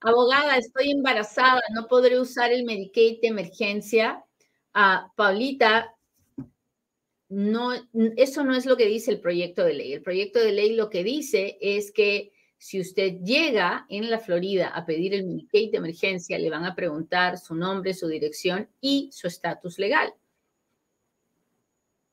Abogada, 0.00 0.58
estoy 0.58 0.90
embarazada, 0.90 1.60
no 1.74 1.88
podré 1.88 2.20
usar 2.20 2.52
el 2.52 2.64
Medicaid 2.64 3.20
de 3.20 3.28
emergencia. 3.28 4.24
Ah, 4.74 5.10
Paulita, 5.16 5.96
no, 7.28 7.72
eso 8.16 8.44
no 8.44 8.54
es 8.54 8.66
lo 8.66 8.76
que 8.76 8.86
dice 8.86 9.10
el 9.10 9.20
proyecto 9.20 9.64
de 9.64 9.74
ley. 9.74 9.92
El 9.94 10.02
proyecto 10.02 10.38
de 10.38 10.52
ley 10.52 10.76
lo 10.76 10.90
que 10.90 11.02
dice 11.02 11.58
es 11.60 11.90
que 11.90 12.33
si 12.64 12.80
usted 12.80 13.20
llega 13.20 13.84
en 13.90 14.08
la 14.08 14.18
Florida 14.18 14.68
a 14.68 14.86
pedir 14.86 15.12
el 15.12 15.26
Medicaid 15.26 15.70
de 15.70 15.76
emergencia, 15.76 16.38
le 16.38 16.48
van 16.48 16.64
a 16.64 16.74
preguntar 16.74 17.36
su 17.36 17.54
nombre, 17.54 17.92
su 17.92 18.08
dirección 18.08 18.70
y 18.80 19.10
su 19.12 19.26
estatus 19.26 19.78
legal 19.78 20.14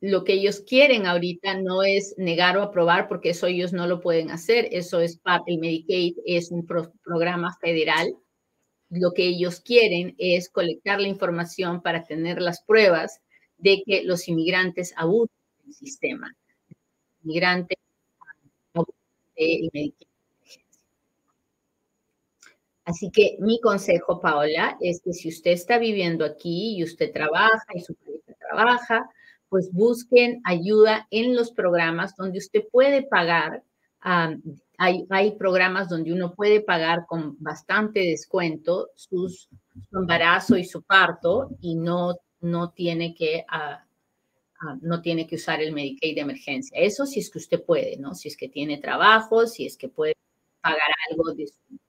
lo 0.02 0.24
que 0.24 0.34
ellos 0.34 0.62
quieren 0.62 1.06
ahorita 1.06 1.62
no 1.62 1.84
es 1.84 2.16
negar 2.18 2.58
o 2.58 2.64
aprobar, 2.64 3.08
porque 3.08 3.30
eso 3.30 3.46
ellos 3.46 3.72
no 3.72 3.86
lo 3.86 4.02
pueden 4.02 4.32
hacer. 4.32 4.68
Eso 4.72 5.00
es 5.00 5.18
parte, 5.18 5.52
el 5.52 5.60
Medicaid 5.60 6.16
es 6.26 6.50
un 6.50 6.66
programa 6.66 7.56
federal. 7.62 8.18
Lo 8.90 9.14
que 9.14 9.28
ellos 9.28 9.62
quieren 9.62 10.16
es 10.18 10.50
colectar 10.50 11.00
la 11.00 11.08
información 11.08 11.84
para 11.84 12.04
tener 12.04 12.42
las 12.42 12.64
pruebas 12.64 13.22
de 13.60 13.84
que 13.86 14.04
los 14.04 14.28
inmigrantes 14.28 14.92
abusan 14.98 15.36
del 15.64 15.74
sistema. 15.76 16.36
Inmigrantes 17.24 17.78
abusan 18.74 18.96
del 19.38 19.70
Medicaid. 19.72 20.11
Así 22.86 23.12
que 23.12 23.38
mi 23.40 23.60
consejo, 23.62 24.20
Paola, 24.20 24.78
es 24.82 25.02
que 25.02 25.14
si 25.14 25.30
usted 25.30 25.52
está 25.52 25.78
viviendo 25.78 26.26
aquí 26.26 26.78
y 26.78 26.84
usted 26.84 27.12
trabaja 27.12 27.66
y 27.76 27.82
su 27.82 27.94
pareja 27.96 28.34
trabaja, 28.40 29.10
pues 29.50 29.72
busquen 29.72 30.42
ayuda 30.46 31.08
en 31.12 31.36
los 31.36 31.52
programas 31.52 32.16
donde 32.16 32.40
usted 32.40 32.64
puede 32.72 33.04
pagar. 33.04 33.64
hay, 34.78 35.06
hay, 35.10 35.32
programas 35.34 35.90
donde 35.90 36.12
uno 36.12 36.34
puede 36.34 36.62
pagar 36.62 37.06
con 37.06 37.36
bastante 37.40 38.00
descuento 38.00 38.90
sus, 38.96 39.50
su 39.90 39.98
embarazo 39.98 40.58
y 40.58 40.64
su 40.66 40.82
parto 40.82 41.50
y 41.62 41.76
no, 41.76 42.16
no, 42.40 42.72
tiene 42.72 43.14
que, 43.14 43.46
ah, 43.50 43.86
ah, 44.62 44.78
no 44.82 45.02
tiene 45.02 45.28
que 45.28 45.36
usar 45.36 45.62
el 45.62 45.74
Medicaid 45.74 46.16
de 46.16 46.22
emergencia. 46.22 46.78
Eso 46.80 47.06
si 47.06 47.20
es 47.20 47.30
que 47.30 47.38
usted 47.38 47.64
puede, 47.64 47.98
¿no? 47.98 48.16
Si 48.16 48.28
es 48.28 48.38
que 48.38 48.50
tiene 48.50 48.80
trabajo, 48.80 49.46
si 49.46 49.66
es 49.68 49.78
que 49.78 49.90
puede 49.90 50.16
pagar 50.62 50.80
algo 51.12 51.34
de 51.34 51.48
su, 51.48 51.81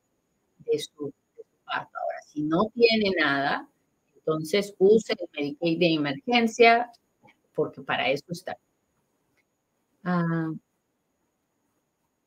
Ahora, 1.67 2.19
si 2.27 2.43
no 2.43 2.71
tiene 2.75 3.13
nada, 3.19 3.69
entonces 4.17 4.75
use 4.79 5.15
el 5.15 5.29
Medicaid 5.37 5.79
de 5.79 5.95
emergencia, 5.95 6.91
porque 7.55 7.83
para 7.83 8.11
eso 8.11 8.25
está. 8.31 8.57
Ah, 10.05 10.53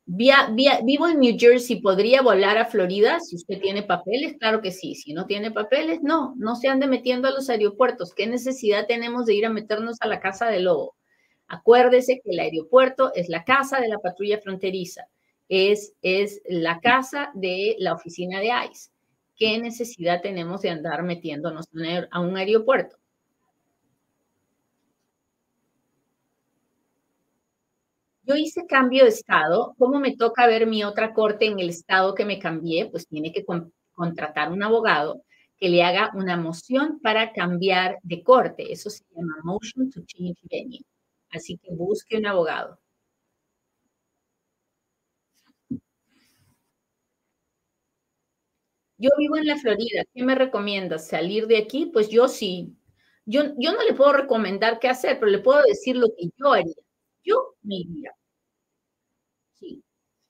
vivo 0.06 1.08
en 1.08 1.20
New 1.20 1.36
Jersey, 1.38 1.82
¿podría 1.82 2.22
volar 2.22 2.58
a 2.58 2.66
Florida 2.66 3.20
si 3.20 3.36
usted 3.36 3.60
tiene 3.60 3.84
papeles? 3.84 4.36
Claro 4.40 4.62
que 4.62 4.72
sí. 4.72 4.96
Si 4.96 5.14
no 5.14 5.26
tiene 5.26 5.52
papeles, 5.52 6.02
no, 6.02 6.36
no 6.38 6.56
se 6.56 6.68
ande 6.68 6.88
metiendo 6.88 7.28
a 7.28 7.32
los 7.32 7.50
aeropuertos. 7.50 8.14
¿Qué 8.14 8.28
necesidad 8.28 8.88
tenemos 8.88 9.26
de 9.26 9.36
ir 9.36 9.46
a 9.46 9.50
meternos 9.50 9.98
a 10.02 10.08
la 10.08 10.20
casa 10.20 10.48
del 10.48 10.66
lobo? 10.66 10.96
Acuérdese 11.48 12.22
que 12.24 12.32
el 12.32 12.40
aeropuerto 12.40 13.14
es 13.14 13.30
la 13.30 13.44
casa 13.44 13.80
de 13.80 13.88
la 13.88 14.00
patrulla 14.00 14.40
fronteriza, 14.42 15.08
es, 15.50 15.94
es 16.02 16.42
la 16.48 16.80
casa 16.80 17.32
de 17.34 17.76
la 17.80 17.94
oficina 17.94 18.40
de 18.40 18.48
ICE. 18.48 18.90
¿Qué 19.36 19.58
necesidad 19.60 20.22
tenemos 20.22 20.62
de 20.62 20.70
andar 20.70 21.04
metiéndonos 21.04 21.66
a 22.12 22.20
un 22.22 22.38
aeropuerto? 22.38 22.98
yo 28.26 28.36
hice 28.36 28.66
cambio 28.66 29.04
de 29.04 29.10
estado, 29.10 29.76
¿cómo 29.78 30.00
me 30.00 30.16
toca 30.16 30.48
ver 30.48 30.68
mi 30.68 30.84
otra 30.84 31.14
corte 31.14 31.46
en 31.46 31.60
el 31.60 31.70
estado 31.70 32.16
que 32.16 32.26
me 32.26 32.40
cambié? 32.40 32.90
Pues 32.90 33.08
tiene 33.08 33.32
que 33.32 33.46
contratar 33.94 34.52
un 34.52 34.64
abogado 34.64 35.22
que 35.58 35.70
le 35.70 35.84
haga 35.84 36.12
una 36.16 36.36
moción 36.36 37.00
para 37.02 37.32
cambiar 37.34 38.00
de 38.04 38.24
corte. 38.24 38.72
Eso 38.72 38.90
se 38.90 39.04
llama 39.16 39.36
motion 39.44 39.90
to 39.92 40.02
change 40.06 40.38
venue. 40.50 40.82
Así 41.32 41.58
que 41.58 41.72
busque 41.74 42.18
un 42.18 42.26
abogado. 42.26 42.80
Yo 49.06 49.12
vivo 49.20 49.38
en 49.38 49.46
la 49.46 49.56
Florida. 49.58 50.04
¿Qué 50.16 50.24
me 50.24 50.34
recomiendas? 50.34 51.08
¿Salir 51.08 51.46
de 51.46 51.58
aquí? 51.58 51.86
Pues 51.94 52.10
yo 52.10 52.28
sí. 52.28 52.76
Yo, 53.26 53.44
yo 53.60 53.72
no 53.72 53.84
le 53.84 53.94
puedo 53.94 54.14
recomendar 54.14 54.80
qué 54.80 54.88
hacer, 54.90 55.20
pero 55.20 55.32
le 55.32 55.40
puedo 55.40 55.62
decir 55.64 55.96
lo 55.96 56.08
que 56.18 56.30
yo 56.38 56.54
haría 56.54 56.74
yo 57.24 57.56
me 57.64 57.76
iría. 57.78 58.12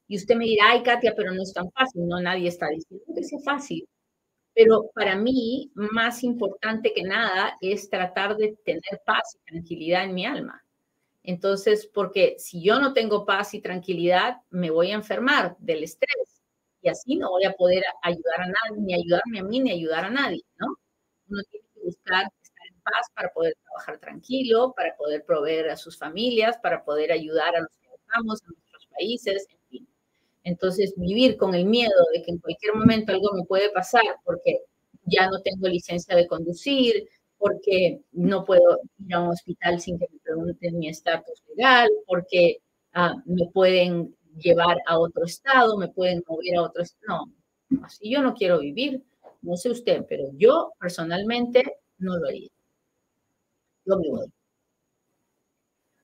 Y 0.07 0.17
usted 0.17 0.35
me 0.35 0.45
dirá, 0.45 0.65
ay, 0.71 0.83
Katia, 0.83 1.13
pero 1.15 1.31
no 1.33 1.41
es 1.41 1.53
tan 1.53 1.71
fácil. 1.71 2.07
No, 2.07 2.21
nadie 2.21 2.47
está 2.49 2.67
diciendo 2.69 3.05
que 3.15 3.23
sea 3.23 3.39
fácil. 3.39 3.87
Pero 4.53 4.91
para 4.95 5.15
mí, 5.17 5.71
más 5.75 6.23
importante 6.23 6.93
que 6.93 7.03
nada 7.03 7.57
es 7.61 7.89
tratar 7.89 8.37
de 8.37 8.57
tener 8.65 9.01
paz 9.05 9.37
y 9.37 9.51
tranquilidad 9.51 10.05
en 10.05 10.15
mi 10.15 10.25
alma. 10.25 10.63
Entonces, 11.23 11.87
porque 11.93 12.35
si 12.39 12.63
yo 12.63 12.79
no 12.79 12.93
tengo 12.93 13.25
paz 13.25 13.53
y 13.53 13.61
tranquilidad, 13.61 14.37
me 14.51 14.71
voy 14.71 14.91
a 14.91 14.95
enfermar 14.95 15.57
del 15.59 15.83
estrés 15.83 16.34
y 16.85 16.89
así 16.89 17.15
no 17.17 17.31
voy 17.31 17.45
a 17.45 17.53
poder 17.53 17.83
ayudar 18.03 18.41
a 18.41 18.47
nadie, 18.47 18.81
ni 18.81 18.93
ayudarme 18.93 19.39
a 19.39 19.43
mí, 19.43 19.59
ni 19.59 19.71
ayudar 19.71 20.05
a 20.05 20.09
nadie, 20.11 20.41
¿no? 20.57 20.67
Uno 21.29 21.41
tiene 21.49 21.65
que 21.73 21.81
buscar 21.81 22.27
paz 22.85 23.07
para 23.15 23.29
poder 23.33 23.55
trabajar 23.63 23.99
tranquilo, 23.99 24.73
para 24.75 24.95
poder 24.95 25.25
proveer 25.25 25.69
a 25.69 25.77
sus 25.77 25.97
familias, 25.97 26.57
para 26.61 26.85
poder 26.85 27.11
ayudar 27.11 27.55
a 27.55 27.61
los 27.61 27.69
que 27.81 27.87
estamos, 27.95 28.41
en 28.43 28.49
nuestros 28.53 28.87
países, 28.87 29.47
en 29.49 29.69
fin. 29.69 29.87
Entonces, 30.43 30.93
vivir 30.95 31.37
con 31.37 31.55
el 31.55 31.65
miedo 31.65 31.91
de 32.13 32.21
que 32.21 32.31
en 32.31 32.37
cualquier 32.37 32.75
momento 32.75 33.11
algo 33.11 33.33
me 33.33 33.45
puede 33.45 33.69
pasar 33.71 34.03
porque 34.23 34.59
ya 35.05 35.27
no 35.29 35.41
tengo 35.41 35.67
licencia 35.67 36.15
de 36.15 36.27
conducir, 36.27 37.07
porque 37.37 38.01
no 38.11 38.45
puedo 38.45 38.79
ir 38.99 39.15
a 39.15 39.21
un 39.21 39.29
hospital 39.29 39.79
sin 39.81 39.99
que 39.99 40.07
me 40.11 40.19
pregunten 40.19 40.77
mi 40.77 40.89
estatus 40.89 41.43
legal, 41.55 41.89
porque 42.05 42.57
ah, 42.93 43.15
me 43.25 43.47
pueden 43.53 44.15
llevar 44.37 44.77
a 44.87 44.99
otro 44.99 45.25
estado, 45.25 45.77
me 45.77 45.89
pueden 45.89 46.23
mover 46.27 46.57
a 46.57 46.63
otro 46.63 46.83
estado. 46.83 47.25
No, 47.69 47.85
así 47.85 48.11
yo 48.11 48.21
no 48.21 48.33
quiero 48.33 48.59
vivir. 48.59 49.03
No 49.41 49.55
sé 49.57 49.69
usted, 49.69 50.05
pero 50.09 50.25
yo 50.37 50.73
personalmente 50.79 51.63
no 51.99 52.17
lo 52.17 52.27
haría. 52.27 52.49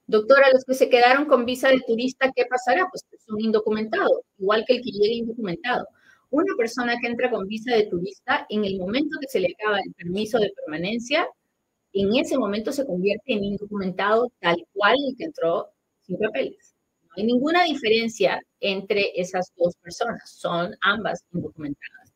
Doctora, 0.08 0.50
los 0.54 0.64
que 0.66 0.74
se 0.74 0.90
quedaron 0.90 1.26
con 1.26 1.46
visa 1.46 1.70
de 1.70 1.80
turista, 1.88 2.32
¿qué 2.36 2.46
pasará? 2.46 2.86
Pues 2.92 3.04
son 3.26 3.40
indocumentados, 3.40 4.22
igual 4.38 4.64
que 4.68 4.76
el 4.76 4.84
que 4.84 4.92
llegue 4.92 5.16
indocumentado. 5.16 5.88
Una 6.30 6.54
persona 6.58 6.96
que 7.02 7.08
entra 7.08 7.32
con 7.32 7.48
visa 7.48 7.74
de 7.76 7.88
turista, 7.88 8.46
en 8.50 8.66
el 8.66 8.78
momento 8.78 9.18
que 9.20 9.28
se 9.28 9.40
le 9.40 9.54
acaba 9.58 9.80
el 9.80 9.94
permiso 9.94 10.38
de 10.40 10.52
permanencia, 10.56 11.28
en 11.94 12.16
ese 12.16 12.38
momento 12.38 12.72
se 12.72 12.86
convierte 12.86 13.34
en 13.34 13.44
indocumentado 13.44 14.32
tal 14.40 14.58
cual 14.74 14.96
el 15.10 15.16
que 15.18 15.26
entró 15.26 15.70
sin 16.02 16.18
papeles. 16.20 16.71
No 17.12 17.22
hay 17.22 17.26
ninguna 17.26 17.64
diferencia 17.66 18.40
entre 18.62 19.12
esas 19.20 19.52
dos 19.58 19.76
personas. 19.82 20.22
Son 20.32 20.74
ambas 20.82 21.24
indocumentadas. 21.34 22.12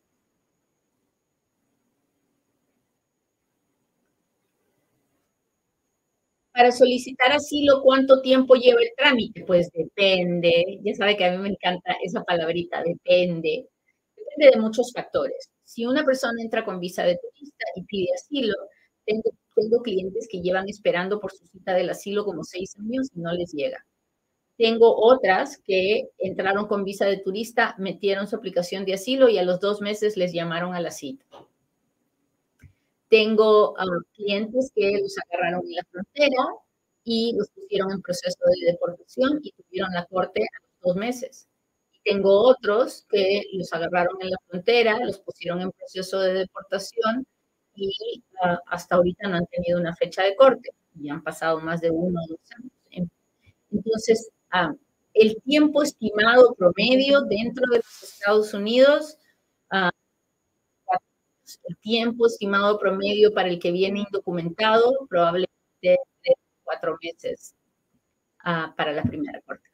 Para 6.53 6.71
solicitar 6.71 7.31
asilo, 7.33 7.81
¿cuánto 7.83 8.21
tiempo 8.21 8.55
lleva 8.55 8.79
el 8.81 8.89
trámite? 8.97 9.43
Pues 9.45 9.69
depende. 9.73 10.79
Ya 10.83 10.93
sabe 10.95 11.17
que 11.17 11.25
a 11.25 11.31
mí 11.31 11.37
me 11.37 11.49
encanta 11.49 11.97
esa 12.03 12.23
palabrita, 12.23 12.81
depende. 12.83 13.67
Depende 14.17 14.55
de 14.55 14.61
muchos 14.61 14.91
factores. 14.93 15.49
Si 15.65 15.85
una 15.85 16.05
persona 16.05 16.41
entra 16.41 16.63
con 16.65 16.79
visa 16.79 17.03
de 17.03 17.17
turista 17.17 17.65
y 17.75 17.83
pide 17.83 18.07
asilo, 18.15 18.53
tengo, 19.05 19.31
tengo 19.55 19.81
clientes 19.81 20.27
que 20.31 20.41
llevan 20.41 20.69
esperando 20.69 21.19
por 21.19 21.31
su 21.33 21.45
cita 21.47 21.73
del 21.73 21.89
asilo 21.89 22.25
como 22.25 22.43
seis 22.43 22.75
años 22.79 23.09
y 23.15 23.19
no 23.21 23.33
les 23.33 23.51
llega. 23.53 23.83
Tengo 24.57 24.95
otras 24.95 25.57
que 25.57 26.09
entraron 26.17 26.67
con 26.67 26.85
visa 26.85 27.05
de 27.05 27.17
turista, 27.17 27.75
metieron 27.77 28.27
su 28.27 28.37
aplicación 28.37 28.85
de 28.85 28.93
asilo 28.93 29.27
y 29.27 29.37
a 29.37 29.43
los 29.43 29.59
dos 29.59 29.81
meses 29.81 30.15
les 30.15 30.31
llamaron 30.31 30.73
a 30.73 30.79
la 30.79 30.91
cita. 30.91 31.25
Tengo 33.09 33.71
uh, 33.71 34.03
clientes 34.15 34.71
que 34.73 34.99
los 35.01 35.15
agarraron 35.17 35.61
en 35.65 35.75
la 35.75 35.83
frontera 35.91 36.43
y 37.03 37.33
los 37.37 37.49
pusieron 37.49 37.91
en 37.91 38.01
proceso 38.01 38.39
de 38.45 38.71
deportación 38.71 39.39
y 39.43 39.51
tuvieron 39.51 39.93
la 39.93 40.05
corte 40.05 40.43
a 40.43 40.61
los 40.61 40.81
dos 40.81 40.95
meses. 40.95 41.47
Tengo 42.05 42.39
otros 42.39 43.05
que 43.09 43.43
los 43.53 43.71
agarraron 43.73 44.15
en 44.21 44.29
la 44.29 44.37
frontera, 44.47 44.99
los 44.99 45.19
pusieron 45.19 45.61
en 45.61 45.71
proceso 45.71 46.19
de 46.21 46.33
deportación 46.33 47.27
y 47.75 48.23
uh, 48.41 48.57
hasta 48.67 48.95
ahorita 48.95 49.27
no 49.27 49.35
han 49.35 49.47
tenido 49.47 49.79
una 49.79 49.95
fecha 49.95 50.23
de 50.23 50.35
corte. 50.35 50.69
Y 50.97 51.09
han 51.09 51.21
pasado 51.23 51.59
más 51.59 51.81
de 51.81 51.91
uno 51.91 52.21
o 52.23 52.27
dos 52.29 52.39
años. 52.57 52.71
Entonces, 53.69 54.29
uh, 54.55 54.77
el 55.13 55.41
tiempo 55.43 55.83
estimado 55.83 56.53
promedio 56.55 57.21
dentro 57.21 57.63
de 57.71 57.77
los 57.77 58.03
Estados 58.03 58.53
Unidos 58.53 59.17
el 61.67 61.77
tiempo 61.77 62.27
estimado 62.27 62.79
promedio 62.79 63.33
para 63.33 63.49
el 63.49 63.59
que 63.59 63.71
viene 63.71 64.01
indocumentado 64.01 65.05
probablemente 65.07 65.53
de 65.81 65.97
cuatro 66.63 66.97
meses 67.01 67.55
uh, 68.45 68.73
para 68.75 68.93
la 68.93 69.03
primera 69.03 69.41
corte. 69.41 69.69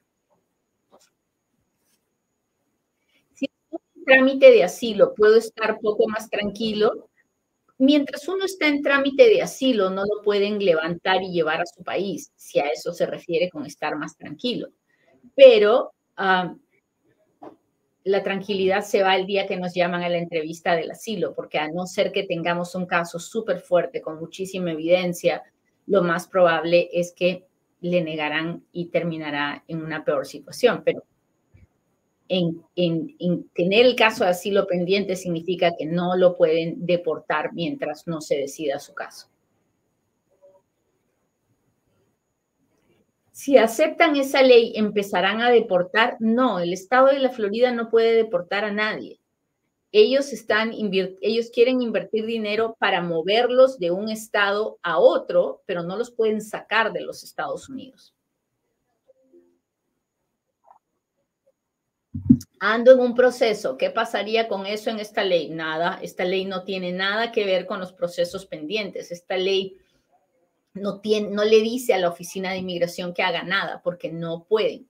Si 3.33 3.45
es 3.45 3.51
un 3.71 4.05
trámite 4.05 4.51
de 4.51 4.63
asilo, 4.63 5.13
puedo 5.15 5.37
estar 5.37 5.79
poco 5.79 6.07
más 6.07 6.29
tranquilo. 6.29 7.09
Mientras 7.83 8.27
uno 8.27 8.45
está 8.45 8.67
en 8.67 8.83
trámite 8.83 9.27
de 9.27 9.41
asilo, 9.41 9.89
no 9.89 10.03
lo 10.03 10.21
pueden 10.23 10.63
levantar 10.63 11.23
y 11.23 11.31
llevar 11.31 11.61
a 11.61 11.65
su 11.65 11.83
país, 11.83 12.31
si 12.35 12.59
a 12.59 12.67
eso 12.67 12.93
se 12.93 13.07
refiere 13.07 13.49
con 13.49 13.65
estar 13.65 13.95
más 13.97 14.15
tranquilo. 14.15 14.67
Pero 15.35 15.91
la 18.03 18.21
tranquilidad 18.21 18.81
se 18.81 19.01
va 19.01 19.15
el 19.15 19.25
día 19.25 19.47
que 19.47 19.57
nos 19.57 19.73
llaman 19.73 20.03
a 20.03 20.09
la 20.09 20.19
entrevista 20.19 20.75
del 20.75 20.91
asilo, 20.91 21.33
porque 21.33 21.57
a 21.57 21.69
no 21.69 21.87
ser 21.87 22.11
que 22.11 22.21
tengamos 22.21 22.75
un 22.75 22.85
caso 22.85 23.17
súper 23.17 23.61
fuerte 23.61 23.99
con 23.99 24.19
muchísima 24.19 24.73
evidencia, 24.73 25.41
lo 25.87 26.03
más 26.03 26.27
probable 26.27 26.87
es 26.93 27.13
que 27.13 27.47
le 27.79 28.03
negarán 28.03 28.63
y 28.71 28.89
terminará 28.89 29.63
en 29.67 29.81
una 29.81 30.05
peor 30.05 30.27
situación. 30.27 30.83
Pero 30.85 31.03
en, 32.31 32.63
en, 32.75 33.49
tener 33.53 33.85
el 33.85 33.95
caso 33.95 34.23
de 34.23 34.31
asilo 34.31 34.65
pendiente 34.67 35.15
significa 35.15 35.71
que 35.77 35.85
no 35.85 36.15
lo 36.15 36.37
pueden 36.37 36.85
deportar 36.85 37.53
mientras 37.53 38.07
no 38.07 38.21
se 38.21 38.37
decida 38.37 38.79
su 38.79 38.93
caso. 38.93 39.31
si 43.41 43.57
aceptan 43.57 44.15
esa 44.17 44.43
ley, 44.43 44.73
empezarán 44.75 45.41
a 45.41 45.49
deportar. 45.49 46.15
No, 46.19 46.59
el 46.59 46.73
estado 46.73 47.07
de 47.07 47.17
la 47.17 47.31
Florida 47.31 47.71
no 47.71 47.89
puede 47.89 48.13
deportar 48.13 48.65
a 48.65 48.71
nadie. 48.71 49.19
Ellos 49.91 50.29
quieren 51.51 51.81
invertir 51.81 52.27
dinero 52.27 52.77
para 52.77 53.01
moverlos 53.01 53.79
de 53.79 53.89
un 53.89 54.09
estado 54.09 54.77
a 54.83 54.99
otro, 54.99 55.63
pero 55.65 55.81
no 55.81 55.97
los 55.97 56.11
pueden 56.11 56.39
sacar 56.39 56.93
de 56.93 57.01
los 57.01 57.23
Estados 57.23 57.67
Unidos. 57.67 58.13
Ando 62.59 62.91
en 62.91 62.99
un 62.99 63.15
proceso. 63.15 63.77
¿Qué 63.77 63.89
pasaría 63.89 64.47
con 64.47 64.65
eso 64.65 64.89
en 64.89 64.99
esta 64.99 65.23
ley? 65.23 65.49
Nada. 65.49 65.99
Esta 66.01 66.25
ley 66.25 66.45
no 66.45 66.63
tiene 66.63 66.91
nada 66.91 67.31
que 67.31 67.45
ver 67.45 67.65
con 67.65 67.79
los 67.79 67.93
procesos 67.93 68.45
pendientes. 68.45 69.11
Esta 69.11 69.37
ley 69.37 69.77
no, 70.73 71.01
le 71.03 71.61
dice 71.61 71.93
a 71.93 71.97
la 71.97 72.09
oficina 72.09 72.51
de 72.51 72.57
inmigración 72.57 73.13
que 73.13 73.23
haga 73.23 73.43
nada 73.43 73.81
porque 73.83 74.11
no 74.11 74.45
pueden. 74.45 74.87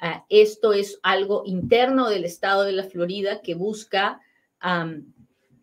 Uh, 0.00 0.20
esto 0.28 0.72
es 0.72 0.98
algo 1.02 1.42
interno 1.46 2.08
del 2.08 2.24
estado 2.24 2.64
de 2.64 2.72
la 2.72 2.84
Florida 2.84 3.40
que 3.40 3.54
busca 3.54 4.20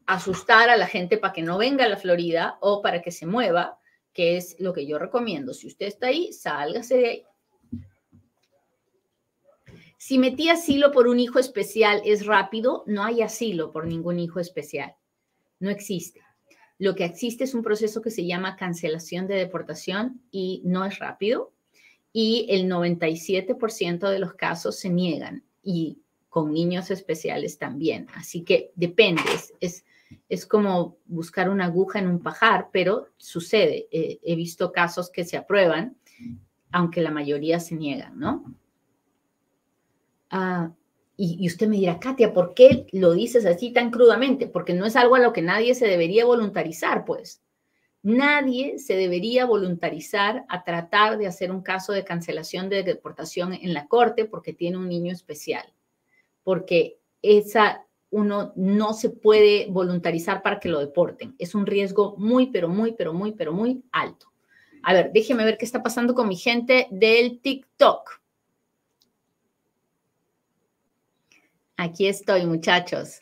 asustar 0.06 0.70
a 0.70 0.76
la 0.76 0.88
gente 0.88 1.18
para 1.18 1.32
que 1.32 1.42
no 1.42 1.58
venga 1.58 1.86
a 1.86 1.90
la 1.90 1.96
Florida 1.96 2.58
o 2.60 2.82
para 2.82 3.02
que 3.02 3.12
se 3.12 3.26
mueva, 3.26 3.78
que 4.12 4.36
es 4.36 4.58
lo 4.60 4.74
que 4.74 4.86
yo 4.86 5.00
recomiendo. 5.00 5.54
Si 5.54 5.68
usted 5.68 5.86
está 5.86 6.08
ahí, 6.08 6.34
sálgase 6.34 6.98
de 6.98 7.08
ahí. 7.08 7.24
Si 10.02 10.18
metí 10.18 10.48
asilo 10.48 10.94
por 10.94 11.10
un 11.10 11.20
hijo 11.20 11.40
especial 11.40 12.02
es 12.06 12.26
rápido, 12.26 12.86
no 12.88 13.04
hay 13.04 13.22
asilo 13.22 13.74
por 13.74 13.86
ningún 13.86 14.18
hijo 14.18 14.40
especial. 14.40 14.96
No 15.60 15.70
existe. 15.70 16.22
Lo 16.78 16.96
que 16.96 17.04
existe 17.04 17.44
es 17.44 17.54
un 17.54 17.64
proceso 17.64 18.02
que 18.02 18.10
se 18.10 18.26
llama 18.26 18.56
cancelación 18.56 19.28
de 19.28 19.36
deportación 19.36 20.22
y 20.32 20.62
no 20.64 20.86
es 20.86 21.00
rápido. 21.00 21.52
Y 22.14 22.48
el 22.50 22.70
97% 22.72 24.10
de 24.10 24.20
los 24.20 24.36
casos 24.36 24.80
se 24.80 24.90
niegan 24.90 25.44
y 25.62 26.00
con 26.30 26.54
niños 26.54 26.92
especiales 26.92 27.58
también. 27.58 28.08
Así 28.16 28.44
que 28.44 28.72
depende, 28.76 29.22
es, 29.60 29.84
es, 30.30 30.46
como 30.46 30.96
buscar 31.08 31.50
una 31.50 31.66
aguja 31.66 32.00
en 32.00 32.08
un 32.08 32.20
pajar, 32.20 32.70
pero 32.72 33.10
sucede. 33.18 33.90
he 33.92 34.36
visto 34.38 34.72
casos 34.72 35.10
que 35.10 35.26
se 35.26 35.36
aprueban, 35.36 35.98
aunque 36.72 37.02
la 37.02 37.12
mayoría 37.12 37.60
se 37.60 37.76
niegan, 37.76 38.18
¿no? 38.18 38.46
Ah, 40.30 40.72
y, 41.22 41.46
usted 41.48 41.68
me 41.68 41.76
dirá, 41.76 42.00
Katia, 42.00 42.34
¿por 42.34 42.54
qué 42.54 42.88
lo 42.94 43.12
dices 43.12 43.46
así 43.46 43.72
tan 43.72 43.92
crudamente? 43.92 44.48
Porque 44.48 44.74
no 44.74 44.86
es 44.86 44.96
algo 44.96 45.16
a 45.16 45.20
lo 45.20 45.34
que 45.34 45.42
nadie 45.42 45.76
se 45.76 45.86
debería 45.86 46.26
voluntarizar, 46.26 47.04
pues. 47.04 47.42
Nadie 48.02 48.80
se 48.80 48.96
debería 48.96 49.46
voluntarizar 49.46 50.46
a 50.48 50.64
tratar 50.64 51.18
de 51.18 51.28
hacer 51.28 51.52
un 51.52 51.62
caso 51.62 51.92
de 51.92 52.06
cancelación 52.06 52.70
de 52.70 52.84
deportación 52.84 53.54
en 53.54 53.74
la 53.74 53.88
corte 53.88 54.24
porque 54.24 54.54
tiene 54.54 54.78
un 54.78 54.88
niño 54.88 55.12
especial. 55.12 55.74
Porque 56.44 57.00
esa 57.22 57.86
uno 58.12 58.54
no 58.56 58.94
se 58.94 59.10
puede 59.10 59.68
voluntarizar 59.70 60.42
para 60.42 60.60
que 60.60 60.70
lo 60.70 60.80
deporten. 60.80 61.36
Es 61.38 61.54
un 61.54 61.66
riesgo 61.66 62.16
muy, 62.18 62.48
pero 62.48 62.70
muy, 62.70 62.94
pero 62.94 63.14
muy, 63.14 63.34
pero 63.34 63.52
muy 63.52 63.84
alto. 63.92 64.32
A 64.84 64.94
ver, 64.94 65.12
déjeme 65.14 65.44
ver 65.44 65.58
qué 65.58 65.66
está 65.66 65.84
pasando 65.84 66.16
con 66.16 66.28
mi 66.28 66.38
gente 66.38 66.88
del 66.92 67.42
TikTok. 67.42 68.19
Aquí 71.82 72.10
estoy, 72.10 72.46
muchachos. 72.46 73.22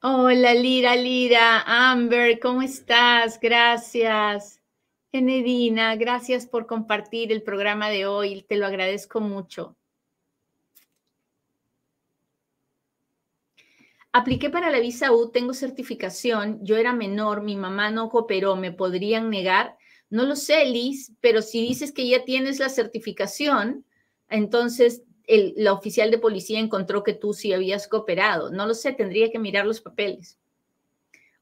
Hola, 0.00 0.54
Lira, 0.54 0.94
Lira, 0.94 1.60
Amber, 1.90 2.38
¿cómo 2.38 2.62
estás? 2.62 3.40
Gracias. 3.40 4.62
Enedina, 5.10 5.96
gracias 5.96 6.46
por 6.46 6.68
compartir 6.68 7.32
el 7.32 7.42
programa 7.42 7.90
de 7.90 8.06
hoy, 8.06 8.42
te 8.48 8.54
lo 8.54 8.64
agradezco 8.64 9.20
mucho. 9.20 9.76
Apliqué 14.12 14.50
para 14.50 14.70
la 14.70 14.78
visa 14.78 15.10
U, 15.10 15.32
tengo 15.32 15.52
certificación, 15.52 16.64
yo 16.64 16.76
era 16.76 16.92
menor, 16.92 17.42
mi 17.42 17.56
mamá 17.56 17.90
no 17.90 18.08
cooperó, 18.08 18.54
¿me 18.54 18.70
podrían 18.70 19.30
negar? 19.30 19.76
No 20.10 20.22
lo 20.22 20.36
sé, 20.36 20.64
Liz, 20.64 21.12
pero 21.20 21.42
si 21.42 21.60
dices 21.60 21.90
que 21.90 22.08
ya 22.08 22.24
tienes 22.24 22.60
la 22.60 22.68
certificación, 22.68 23.84
entonces 24.32 25.02
el, 25.26 25.54
la 25.56 25.72
oficial 25.72 26.10
de 26.10 26.18
policía 26.18 26.58
encontró 26.58 27.02
que 27.02 27.14
tú 27.14 27.32
sí 27.32 27.52
habías 27.52 27.86
cooperado. 27.86 28.50
No 28.50 28.66
lo 28.66 28.74
sé, 28.74 28.92
tendría 28.92 29.30
que 29.30 29.38
mirar 29.38 29.66
los 29.66 29.80
papeles. 29.80 30.38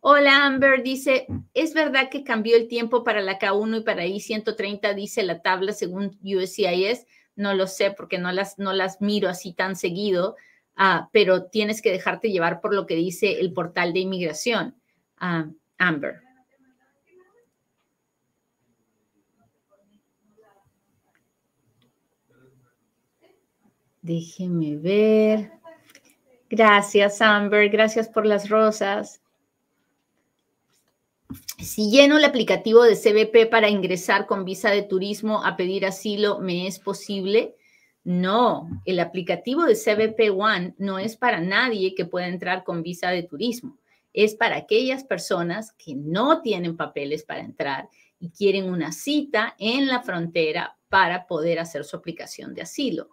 Hola, 0.00 0.46
Amber 0.46 0.82
dice, 0.82 1.26
¿es 1.52 1.74
verdad 1.74 2.08
que 2.10 2.24
cambió 2.24 2.56
el 2.56 2.68
tiempo 2.68 3.04
para 3.04 3.20
la 3.20 3.38
K1 3.38 3.78
y 3.78 3.80
para 3.82 4.06
I-130, 4.06 4.94
dice 4.94 5.22
la 5.22 5.42
tabla 5.42 5.72
según 5.72 6.18
USCIS? 6.22 7.06
No 7.36 7.52
lo 7.54 7.66
sé 7.66 7.90
porque 7.90 8.18
no 8.18 8.32
las, 8.32 8.58
no 8.58 8.72
las 8.72 9.02
miro 9.02 9.28
así 9.28 9.52
tan 9.52 9.76
seguido, 9.76 10.36
uh, 10.78 11.06
pero 11.12 11.44
tienes 11.44 11.82
que 11.82 11.92
dejarte 11.92 12.30
llevar 12.30 12.62
por 12.62 12.74
lo 12.74 12.86
que 12.86 12.94
dice 12.96 13.40
el 13.40 13.52
portal 13.52 13.92
de 13.92 14.00
inmigración, 14.00 14.74
uh, 15.20 15.52
Amber. 15.76 16.22
Déjeme 24.02 24.76
ver. 24.76 25.52
Gracias, 26.48 27.20
Amber. 27.20 27.68
Gracias 27.68 28.08
por 28.08 28.26
las 28.26 28.48
rosas. 28.48 29.20
Si 31.58 31.90
lleno 31.90 32.18
el 32.18 32.24
aplicativo 32.24 32.82
de 32.82 32.96
CBP 32.96 33.50
para 33.50 33.68
ingresar 33.68 34.26
con 34.26 34.44
visa 34.44 34.70
de 34.70 34.82
turismo 34.82 35.44
a 35.44 35.56
pedir 35.56 35.86
asilo, 35.86 36.40
¿me 36.40 36.66
es 36.66 36.78
posible? 36.78 37.54
No, 38.02 38.68
el 38.86 38.98
aplicativo 38.98 39.64
de 39.64 39.76
CBP 39.76 40.30
One 40.36 40.74
no 40.78 40.98
es 40.98 41.16
para 41.16 41.40
nadie 41.40 41.94
que 41.94 42.06
pueda 42.06 42.26
entrar 42.26 42.64
con 42.64 42.82
visa 42.82 43.10
de 43.10 43.22
turismo. 43.22 43.78
Es 44.12 44.34
para 44.34 44.56
aquellas 44.56 45.04
personas 45.04 45.72
que 45.72 45.94
no 45.94 46.40
tienen 46.40 46.76
papeles 46.76 47.22
para 47.22 47.40
entrar 47.40 47.88
y 48.18 48.30
quieren 48.30 48.68
una 48.68 48.90
cita 48.90 49.54
en 49.58 49.86
la 49.86 50.02
frontera 50.02 50.76
para 50.88 51.26
poder 51.26 51.60
hacer 51.60 51.84
su 51.84 51.96
aplicación 51.96 52.54
de 52.54 52.62
asilo. 52.62 53.10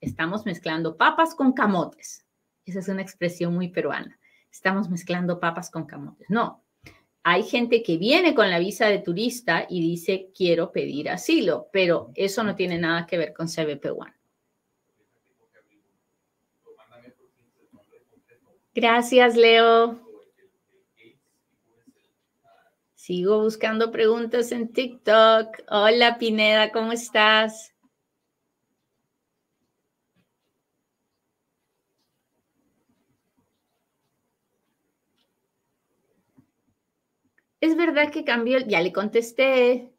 Estamos 0.00 0.46
mezclando 0.46 0.96
papas 0.96 1.34
con 1.34 1.52
camotes. 1.52 2.26
Esa 2.64 2.80
es 2.80 2.88
una 2.88 3.02
expresión 3.02 3.54
muy 3.54 3.68
peruana. 3.68 4.18
Estamos 4.50 4.88
mezclando 4.90 5.40
papas 5.40 5.70
con 5.70 5.86
camotes. 5.86 6.28
No, 6.28 6.64
hay 7.22 7.42
gente 7.42 7.82
que 7.82 7.96
viene 7.96 8.34
con 8.34 8.50
la 8.50 8.58
visa 8.58 8.86
de 8.86 9.00
turista 9.00 9.66
y 9.68 9.80
dice, 9.80 10.30
quiero 10.32 10.70
pedir 10.72 11.10
asilo, 11.10 11.68
pero 11.72 12.10
eso 12.14 12.44
no 12.44 12.54
tiene 12.54 12.78
nada 12.78 13.06
que 13.06 13.18
ver 13.18 13.32
con 13.32 13.48
CBP 13.48 13.86
One. 13.86 14.14
Gracias, 18.74 19.36
Leo. 19.36 19.98
Sigo 22.94 23.40
buscando 23.40 23.90
preguntas 23.90 24.52
en 24.52 24.72
TikTok. 24.72 25.62
Hola, 25.68 26.18
Pineda, 26.18 26.72
¿cómo 26.72 26.92
estás? 26.92 27.75
Es 37.66 37.76
verdad 37.76 38.12
que 38.12 38.22
cambió, 38.22 38.60
ya 38.60 38.80
le 38.80 38.92
contesté. 38.92 39.92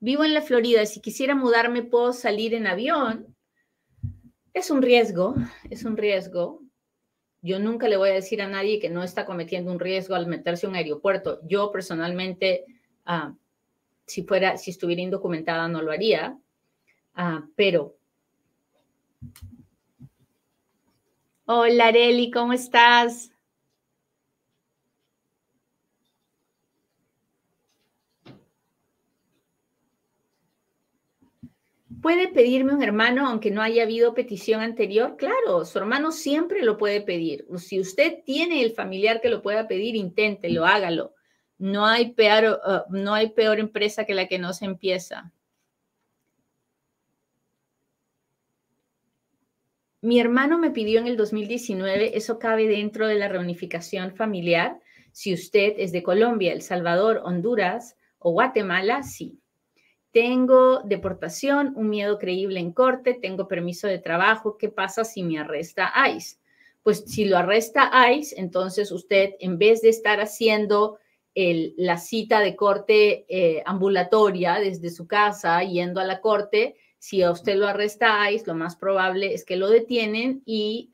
Vivo 0.00 0.24
en 0.24 0.32
la 0.32 0.40
Florida, 0.40 0.86
si 0.86 1.02
quisiera 1.02 1.34
mudarme 1.34 1.82
puedo 1.82 2.14
salir 2.14 2.54
en 2.54 2.66
avión. 2.66 3.36
Es 4.54 4.70
un 4.70 4.80
riesgo, 4.80 5.34
es 5.68 5.84
un 5.84 5.98
riesgo. 5.98 6.62
Yo 7.42 7.58
nunca 7.58 7.86
le 7.86 7.98
voy 7.98 8.08
a 8.08 8.14
decir 8.14 8.40
a 8.40 8.48
nadie 8.48 8.78
que 8.78 8.88
no 8.88 9.02
está 9.02 9.26
cometiendo 9.26 9.70
un 9.70 9.78
riesgo 9.78 10.14
al 10.14 10.26
meterse 10.26 10.64
a 10.64 10.70
un 10.70 10.74
aeropuerto. 10.74 11.40
Yo 11.46 11.70
personalmente, 11.70 12.64
ah, 13.04 13.34
si 14.06 14.22
fuera, 14.22 14.56
si 14.56 14.70
estuviera 14.70 15.02
indocumentada, 15.02 15.68
no 15.68 15.82
lo 15.82 15.92
haría. 15.92 16.38
Ah, 17.14 17.46
pero. 17.56 17.94
Hola, 21.44 21.88
Areli, 21.88 22.30
¿cómo 22.30 22.54
estás? 22.54 23.32
¿Puede 32.02 32.26
pedirme 32.26 32.74
un 32.74 32.82
hermano 32.82 33.28
aunque 33.28 33.52
no 33.52 33.62
haya 33.62 33.84
habido 33.84 34.12
petición 34.12 34.60
anterior? 34.60 35.16
Claro, 35.16 35.64
su 35.64 35.78
hermano 35.78 36.10
siempre 36.10 36.64
lo 36.64 36.76
puede 36.76 37.00
pedir. 37.00 37.46
Si 37.58 37.78
usted 37.78 38.24
tiene 38.26 38.64
el 38.64 38.72
familiar 38.72 39.20
que 39.20 39.30
lo 39.30 39.40
pueda 39.40 39.68
pedir, 39.68 39.94
inténtelo, 39.94 40.66
hágalo. 40.66 41.14
No 41.58 41.86
hay 41.86 42.12
peor, 42.12 42.58
uh, 42.66 42.92
no 42.92 43.14
hay 43.14 43.30
peor 43.30 43.60
empresa 43.60 44.04
que 44.04 44.14
la 44.14 44.26
que 44.26 44.40
no 44.40 44.52
se 44.52 44.64
empieza. 44.64 45.32
Mi 50.00 50.18
hermano 50.18 50.58
me 50.58 50.72
pidió 50.72 50.98
en 50.98 51.06
el 51.06 51.16
2019, 51.16 52.16
eso 52.16 52.40
cabe 52.40 52.66
dentro 52.66 53.06
de 53.06 53.14
la 53.14 53.28
reunificación 53.28 54.16
familiar. 54.16 54.80
Si 55.12 55.32
usted 55.32 55.74
es 55.78 55.92
de 55.92 56.02
Colombia, 56.02 56.52
El 56.52 56.62
Salvador, 56.62 57.22
Honduras 57.24 57.96
o 58.18 58.32
Guatemala, 58.32 59.04
sí. 59.04 59.41
Tengo 60.12 60.80
deportación, 60.80 61.72
un 61.74 61.88
miedo 61.88 62.18
creíble 62.18 62.60
en 62.60 62.72
corte, 62.72 63.14
tengo 63.14 63.48
permiso 63.48 63.86
de 63.86 63.98
trabajo. 63.98 64.58
¿Qué 64.58 64.68
pasa 64.68 65.04
si 65.04 65.22
me 65.22 65.38
arresta 65.38 65.90
ICE? 66.14 66.36
Pues 66.82 67.04
si 67.06 67.24
lo 67.24 67.38
arresta 67.38 67.90
ICE, 68.10 68.38
entonces 68.38 68.92
usted, 68.92 69.30
en 69.40 69.58
vez 69.58 69.80
de 69.80 69.88
estar 69.88 70.20
haciendo 70.20 70.98
la 71.34 71.96
cita 71.96 72.40
de 72.40 72.56
corte 72.56 73.24
eh, 73.26 73.62
ambulatoria 73.64 74.56
desde 74.60 74.90
su 74.90 75.06
casa, 75.06 75.62
yendo 75.62 75.98
a 75.98 76.04
la 76.04 76.20
corte, 76.20 76.76
si 76.98 77.22
a 77.22 77.30
usted 77.30 77.56
lo 77.56 77.66
arresta 77.66 78.30
ICE, 78.30 78.46
lo 78.46 78.54
más 78.54 78.76
probable 78.76 79.32
es 79.32 79.46
que 79.46 79.56
lo 79.56 79.70
detienen 79.70 80.42
y 80.44 80.90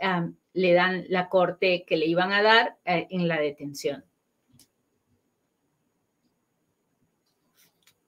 le 0.53 0.73
dan 0.73 1.07
la 1.09 1.29
corte 1.29 1.85
que 1.85 1.97
le 1.97 2.07
iban 2.07 2.33
a 2.33 2.43
dar 2.43 2.79
eh, 2.85 3.09
en 3.11 3.27
la 3.27 3.41
detención. 3.41 4.05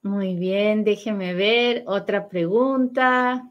Muy 0.03 0.35
bien, 0.35 0.83
déjeme 0.83 1.33
ver. 1.33 1.83
Otra 1.85 2.27
pregunta. 2.27 3.47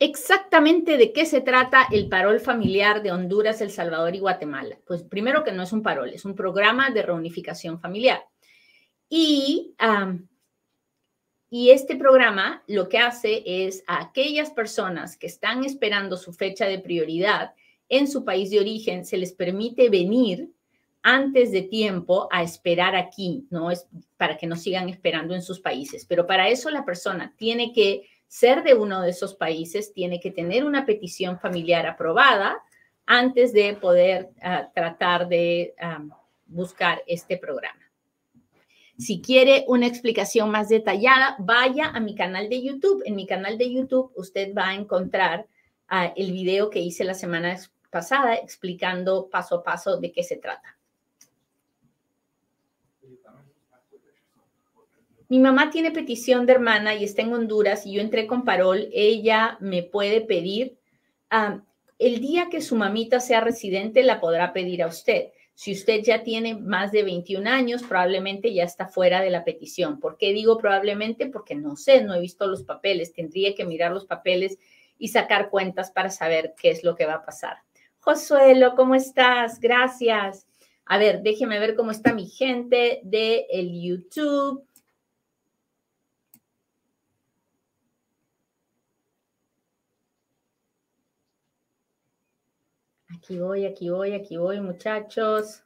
Exactamente 0.00 0.96
de 0.96 1.12
qué 1.12 1.26
se 1.26 1.40
trata 1.40 1.88
el 1.90 2.08
parol 2.08 2.38
familiar 2.40 3.02
de 3.02 3.10
Honduras, 3.10 3.60
El 3.60 3.70
Salvador 3.70 4.14
y 4.14 4.20
Guatemala. 4.20 4.78
Pues 4.86 5.02
primero 5.02 5.42
que 5.42 5.52
no 5.52 5.64
es 5.64 5.72
un 5.72 5.82
parol, 5.82 6.10
es 6.10 6.24
un 6.24 6.34
programa 6.36 6.90
de 6.90 7.02
reunificación 7.02 7.80
familiar. 7.80 8.22
Y, 9.10 9.74
y 11.50 11.70
este 11.70 11.96
programa 11.96 12.62
lo 12.68 12.88
que 12.88 12.98
hace 12.98 13.42
es 13.44 13.82
a 13.88 14.00
aquellas 14.00 14.50
personas 14.50 15.16
que 15.16 15.26
están 15.26 15.64
esperando 15.64 16.16
su 16.16 16.32
fecha 16.32 16.66
de 16.66 16.78
prioridad 16.78 17.54
en 17.88 18.06
su 18.06 18.24
país 18.24 18.50
de 18.50 18.60
origen, 18.60 19.04
se 19.04 19.16
les 19.16 19.32
permite 19.32 19.88
venir 19.88 20.50
antes 21.02 21.52
de 21.52 21.62
tiempo 21.62 22.28
a 22.30 22.42
esperar 22.42 22.96
aquí, 22.96 23.46
¿no? 23.50 23.70
Es 23.70 23.86
para 24.16 24.36
que 24.36 24.46
no 24.46 24.56
sigan 24.56 24.88
esperando 24.88 25.34
en 25.34 25.42
sus 25.42 25.60
países. 25.60 26.04
Pero 26.04 26.26
para 26.26 26.48
eso 26.48 26.70
la 26.70 26.84
persona 26.84 27.34
tiene 27.36 27.72
que 27.72 28.08
ser 28.26 28.62
de 28.62 28.74
uno 28.74 29.00
de 29.00 29.10
esos 29.10 29.34
países, 29.34 29.92
tiene 29.92 30.20
que 30.20 30.30
tener 30.30 30.64
una 30.64 30.84
petición 30.84 31.38
familiar 31.38 31.86
aprobada 31.86 32.62
antes 33.06 33.52
de 33.52 33.74
poder 33.74 34.30
ah, 34.42 34.70
tratar 34.74 35.28
de 35.28 35.74
buscar 36.46 37.02
este 37.06 37.38
programa. 37.38 37.80
Si 38.98 39.22
quiere 39.22 39.64
una 39.68 39.86
explicación 39.86 40.50
más 40.50 40.68
detallada, 40.68 41.36
vaya 41.38 41.86
a 41.86 42.00
mi 42.00 42.14
canal 42.14 42.48
de 42.48 42.62
YouTube. 42.62 43.02
En 43.06 43.14
mi 43.14 43.26
canal 43.26 43.56
de 43.56 43.72
YouTube 43.72 44.12
usted 44.16 44.52
va 44.54 44.68
a 44.68 44.74
encontrar 44.74 45.46
ah, 45.86 46.12
el 46.16 46.32
video 46.32 46.68
que 46.68 46.80
hice 46.80 47.04
la 47.04 47.14
semana 47.14 47.56
pasada 47.90 48.34
explicando 48.34 49.30
paso 49.30 49.56
a 49.56 49.62
paso 49.62 49.98
de 49.98 50.12
qué 50.12 50.22
se 50.22 50.36
trata. 50.36 50.77
Mi 55.28 55.38
mamá 55.38 55.70
tiene 55.70 55.90
petición 55.90 56.46
de 56.46 56.54
hermana 56.54 56.94
y 56.94 57.04
está 57.04 57.22
en 57.22 57.32
Honduras 57.32 57.86
y 57.86 57.92
yo 57.92 58.00
entré 58.00 58.26
con 58.26 58.44
parol, 58.44 58.88
ella 58.92 59.58
me 59.60 59.82
puede 59.82 60.22
pedir, 60.22 60.78
el 61.98 62.20
día 62.20 62.48
que 62.50 62.60
su 62.60 62.76
mamita 62.76 63.20
sea 63.20 63.40
residente, 63.40 64.02
la 64.02 64.20
podrá 64.20 64.52
pedir 64.52 64.82
a 64.82 64.86
usted. 64.86 65.28
Si 65.54 65.72
usted 65.72 66.02
ya 66.04 66.22
tiene 66.22 66.54
más 66.54 66.92
de 66.92 67.02
21 67.02 67.50
años, 67.50 67.82
probablemente 67.82 68.54
ya 68.54 68.62
está 68.62 68.86
fuera 68.86 69.20
de 69.20 69.30
la 69.30 69.42
petición. 69.42 69.98
¿Por 69.98 70.16
qué 70.16 70.32
digo 70.32 70.56
probablemente? 70.56 71.26
Porque 71.26 71.56
no 71.56 71.74
sé, 71.74 72.04
no 72.04 72.14
he 72.14 72.20
visto 72.20 72.46
los 72.46 72.62
papeles. 72.62 73.12
Tendría 73.12 73.56
que 73.56 73.64
mirar 73.64 73.90
los 73.90 74.06
papeles 74.06 74.56
y 74.98 75.08
sacar 75.08 75.50
cuentas 75.50 75.90
para 75.90 76.10
saber 76.10 76.54
qué 76.56 76.70
es 76.70 76.84
lo 76.84 76.94
que 76.94 77.06
va 77.06 77.14
a 77.14 77.24
pasar. 77.24 77.56
Josuelo, 77.98 78.76
¿cómo 78.76 78.94
estás? 78.94 79.58
Gracias. 79.58 80.46
A 80.86 80.96
ver, 80.96 81.22
déjeme 81.22 81.58
ver 81.58 81.74
cómo 81.74 81.90
está 81.90 82.14
mi 82.14 82.28
gente 82.28 83.00
de 83.02 83.48
YouTube. 83.82 84.64
Aquí 93.28 93.38
voy, 93.40 93.66
aquí 93.66 93.90
voy, 93.90 94.14
aquí 94.14 94.38
voy, 94.38 94.58
muchachos. 94.58 95.62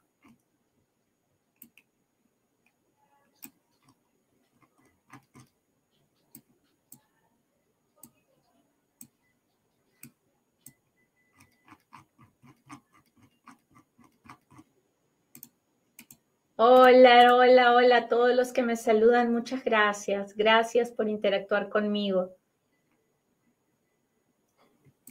Hola, 16.57 17.33
hola, 17.33 17.73
hola 17.75 17.97
a 17.97 18.07
todos 18.09 18.35
los 18.35 18.51
que 18.51 18.61
me 18.61 18.75
saludan. 18.75 19.31
Muchas 19.31 19.63
gracias. 19.63 20.35
Gracias 20.35 20.91
por 20.91 21.07
interactuar 21.07 21.69
conmigo. 21.69 22.35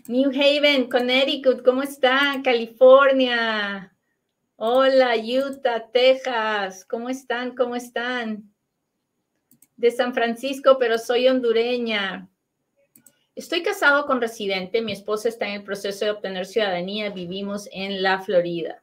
New 0.08 0.30
Haven, 0.30 0.88
Connecticut, 0.90 1.62
¿cómo 1.64 1.82
está? 1.82 2.40
California. 2.42 3.96
Hola, 4.56 5.14
Utah, 5.16 5.90
Texas, 5.92 6.84
¿cómo 6.84 7.08
están? 7.08 7.54
¿Cómo 7.54 7.76
están? 7.76 8.52
De 9.76 9.92
San 9.92 10.12
Francisco, 10.12 10.76
pero 10.80 10.98
soy 10.98 11.28
hondureña. 11.28 12.28
Estoy 13.36 13.62
casado 13.62 14.04
con 14.06 14.20
residente, 14.20 14.82
mi 14.82 14.90
esposa 14.90 15.28
está 15.28 15.46
en 15.46 15.60
el 15.60 15.62
proceso 15.62 16.04
de 16.04 16.10
obtener 16.10 16.46
ciudadanía, 16.46 17.10
vivimos 17.10 17.68
en 17.70 18.02
la 18.02 18.20
Florida. 18.20 18.82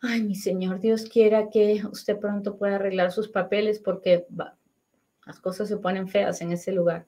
Ay, 0.00 0.22
mi 0.22 0.34
Señor, 0.34 0.80
Dios 0.80 1.04
quiera 1.04 1.50
que 1.50 1.82
usted 1.92 2.18
pronto 2.18 2.56
pueda 2.56 2.76
arreglar 2.76 3.12
sus 3.12 3.28
papeles 3.28 3.80
porque 3.80 4.26
las 5.26 5.40
cosas 5.40 5.68
se 5.68 5.76
ponen 5.76 6.08
feas 6.08 6.40
en 6.40 6.52
ese 6.52 6.72
lugar. 6.72 7.06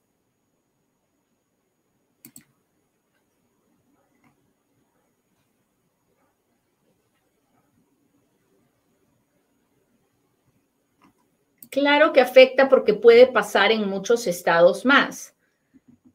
Claro 11.75 12.13
que 12.13 12.21
afecta 12.21 12.69
porque 12.69 12.93
puede 12.93 13.27
pasar 13.27 13.69
en 13.69 13.89
muchos 13.89 14.27
estados 14.27 14.85
más. 14.85 15.35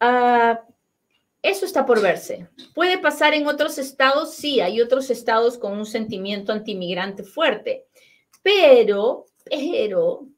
Ah, 0.01 0.65
eso 1.43 1.67
está 1.67 1.85
por 1.85 2.01
verse. 2.01 2.49
¿Puede 2.75 2.97
pasar 2.97 3.35
en 3.35 3.47
otros 3.47 3.77
estados? 3.77 4.33
Sí, 4.33 4.63
hay 4.63 4.81
otros 4.81 5.11
estados 5.11 5.59
con 5.59 5.77
un 5.77 5.85
sentimiento 5.85 6.51
antimigrante 6.55 7.25
fuerte. 7.25 7.85
Pero, 8.43 9.27
pero, 9.45 10.29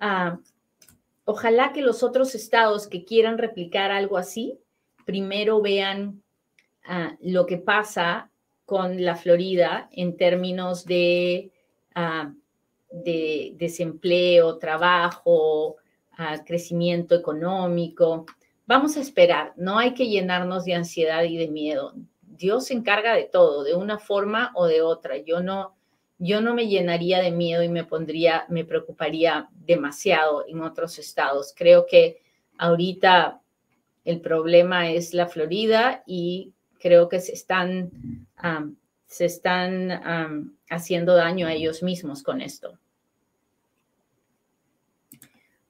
ah, 0.00 0.38
ojalá 1.26 1.74
que 1.74 1.82
los 1.82 2.02
otros 2.02 2.34
estados 2.34 2.86
que 2.86 3.04
quieran 3.04 3.36
replicar 3.36 3.90
algo 3.90 4.16
así, 4.16 4.58
primero 5.04 5.60
vean 5.60 6.22
ah, 6.86 7.18
lo 7.20 7.44
que 7.44 7.58
pasa 7.58 8.30
con 8.64 9.04
la 9.04 9.14
Florida 9.14 9.90
en 9.92 10.16
términos 10.16 10.86
de 10.86 11.52
de 12.90 13.52
desempleo, 13.56 14.58
trabajo, 14.58 15.76
crecimiento 16.46 17.14
económico. 17.14 18.26
Vamos 18.66 18.96
a 18.96 19.00
esperar, 19.00 19.52
no 19.56 19.78
hay 19.78 19.94
que 19.94 20.08
llenarnos 20.08 20.64
de 20.64 20.74
ansiedad 20.74 21.22
y 21.24 21.36
de 21.36 21.48
miedo. 21.48 21.94
Dios 22.20 22.66
se 22.66 22.74
encarga 22.74 23.14
de 23.14 23.24
todo, 23.24 23.64
de 23.64 23.74
una 23.74 23.98
forma 23.98 24.52
o 24.54 24.66
de 24.66 24.82
otra. 24.82 25.16
Yo 25.18 25.40
no, 25.40 25.76
yo 26.18 26.40
no 26.40 26.54
me 26.54 26.68
llenaría 26.68 27.20
de 27.20 27.30
miedo 27.30 27.62
y 27.62 27.68
me 27.68 27.84
pondría, 27.84 28.44
me 28.48 28.64
preocuparía 28.64 29.48
demasiado 29.52 30.44
en 30.46 30.62
otros 30.62 30.98
estados. 30.98 31.54
Creo 31.56 31.86
que 31.86 32.20
ahorita 32.58 33.40
el 34.04 34.20
problema 34.20 34.90
es 34.90 35.14
la 35.14 35.28
Florida 35.28 36.02
y 36.06 36.52
creo 36.78 37.08
que 37.08 37.20
se 37.20 37.32
están 37.32 37.90
se 39.06 39.24
están 39.24 40.57
haciendo 40.70 41.14
daño 41.14 41.46
a 41.46 41.52
ellos 41.52 41.82
mismos 41.82 42.22
con 42.22 42.40
esto. 42.40 42.78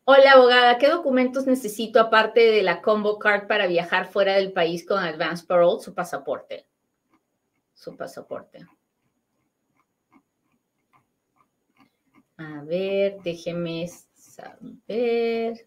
Hola, 0.05 0.33
abogada, 0.33 0.79
¿qué 0.79 0.89
documentos 0.89 1.47
necesito 1.47 2.01
aparte 2.01 2.41
de 2.41 2.63
la 2.63 2.81
combo 2.81 3.19
card 3.19 3.47
para 3.47 3.67
viajar 3.67 4.07
fuera 4.07 4.37
del 4.37 4.53
país 4.53 4.87
con 4.87 4.99
advance 4.99 5.45
parole? 5.45 5.83
Su 5.83 5.93
pasaporte. 5.93 6.67
Su 7.75 7.95
pasaporte. 7.95 8.67
A 12.39 12.63
ver, 12.63 13.19
déjeme 13.23 13.87
saber. 14.15 15.67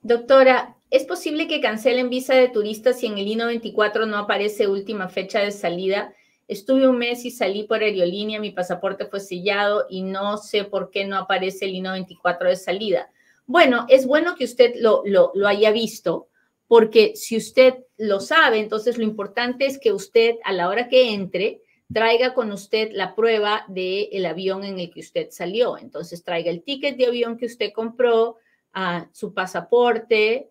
Doctora, 0.00 0.77
¿es 0.90 1.04
posible 1.04 1.46
que 1.48 1.60
cancelen 1.60 2.10
visa 2.10 2.34
de 2.34 2.48
turistas 2.48 3.00
si 3.00 3.06
en 3.06 3.18
el 3.18 3.28
I-94 3.28 4.06
no 4.06 4.18
aparece 4.18 4.68
última 4.68 5.08
fecha 5.08 5.40
de 5.40 5.50
salida? 5.50 6.14
Estuve 6.46 6.88
un 6.88 6.98
mes 6.98 7.24
y 7.24 7.30
salí 7.30 7.64
por 7.64 7.82
aerolínea, 7.82 8.40
mi 8.40 8.50
pasaporte 8.50 9.06
fue 9.06 9.20
sellado 9.20 9.86
y 9.90 10.02
no 10.02 10.38
sé 10.38 10.64
por 10.64 10.90
qué 10.90 11.04
no 11.04 11.16
aparece 11.16 11.66
el 11.66 11.74
I-94 11.74 12.48
de 12.48 12.56
salida. 12.56 13.10
Bueno, 13.46 13.86
es 13.88 14.06
bueno 14.06 14.34
que 14.34 14.44
usted 14.44 14.74
lo, 14.76 15.02
lo, 15.04 15.32
haya 15.46 15.70
visto, 15.70 16.28
porque 16.66 17.12
si 17.16 17.36
usted 17.36 17.74
lo 17.96 18.20
sabe, 18.20 18.58
entonces 18.58 18.98
lo 18.98 19.04
importante 19.04 19.66
es 19.66 19.78
que 19.78 19.92
usted 19.92 20.36
a 20.44 20.52
la 20.52 20.68
hora 20.68 20.88
que 20.88 21.12
entre 21.12 21.62
traiga 21.92 22.34
con 22.34 22.52
usted 22.52 22.90
la 22.92 23.14
prueba 23.14 23.64
del 23.68 24.26
avión 24.26 24.64
en 24.64 24.78
el 24.78 24.90
que 24.90 25.00
usted 25.00 25.28
salió. 25.30 25.78
Entonces 25.78 26.22
traiga 26.22 26.50
el 26.50 26.62
ticket 26.62 26.96
de 26.96 27.06
avión 27.06 27.38
que 27.38 27.46
usted 27.46 27.72
compró, 27.72 28.36
a 28.72 29.08
su 29.12 29.34
pasaporte, 29.34 30.50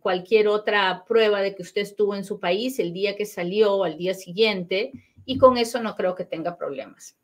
cualquier 0.00 0.48
otra 0.48 1.04
prueba 1.06 1.40
de 1.40 1.54
que 1.54 1.62
usted 1.62 1.82
estuvo 1.82 2.14
en 2.14 2.24
su 2.24 2.38
país 2.38 2.78
el 2.78 2.92
día 2.92 3.16
que 3.16 3.26
salió 3.26 3.74
o 3.74 3.84
al 3.84 3.96
día 3.96 4.14
siguiente, 4.14 4.92
y 5.24 5.38
con 5.38 5.58
eso 5.58 5.82
no 5.82 5.94
creo 5.96 6.14
que 6.14 6.24
tenga 6.24 6.56
problemas. 6.56 7.16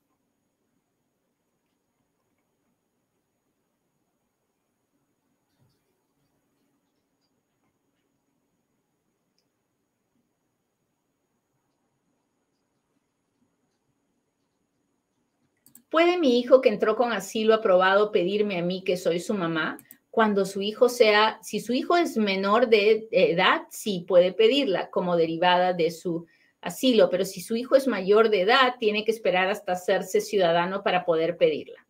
¿Puede 15.88 16.18
mi 16.18 16.40
hijo 16.40 16.61
que 16.61 16.70
entró 16.70 16.97
con 16.97 17.12
asilo 17.12 17.55
aprobado 17.55 18.11
pedirme 18.11 18.59
a 18.59 18.62
mí 18.62 18.83
que 18.83 18.97
soy 18.97 19.20
su 19.20 19.33
mamá? 19.33 19.79
Cuando 20.14 20.46
su 20.46 20.62
hijo 20.62 20.88
sea, 20.88 21.40
si 21.42 21.59
su 21.59 21.72
hijo 21.72 21.96
es 21.96 22.16
menor 22.16 22.68
de 22.68 23.09
edad, 23.11 23.62
sí 23.70 24.05
puede 24.07 24.33
pedirla 24.33 24.88
como 24.90 25.16
derivada 25.16 25.72
de 25.72 25.90
su 25.90 26.24
asilo, 26.61 27.11
pero 27.11 27.24
si 27.24 27.40
su 27.40 27.57
hijo 27.57 27.74
es 27.74 27.88
mayor 27.88 28.31
de 28.31 28.42
edad, 28.42 28.77
tiene 28.79 29.05
que 29.05 29.11
esperar 29.11 29.48
hasta 29.48 29.72
hacerse 29.72 30.20
ciudadano 30.20 30.85
para 30.85 31.05
poder 31.05 31.37
pedirla. 31.37 31.85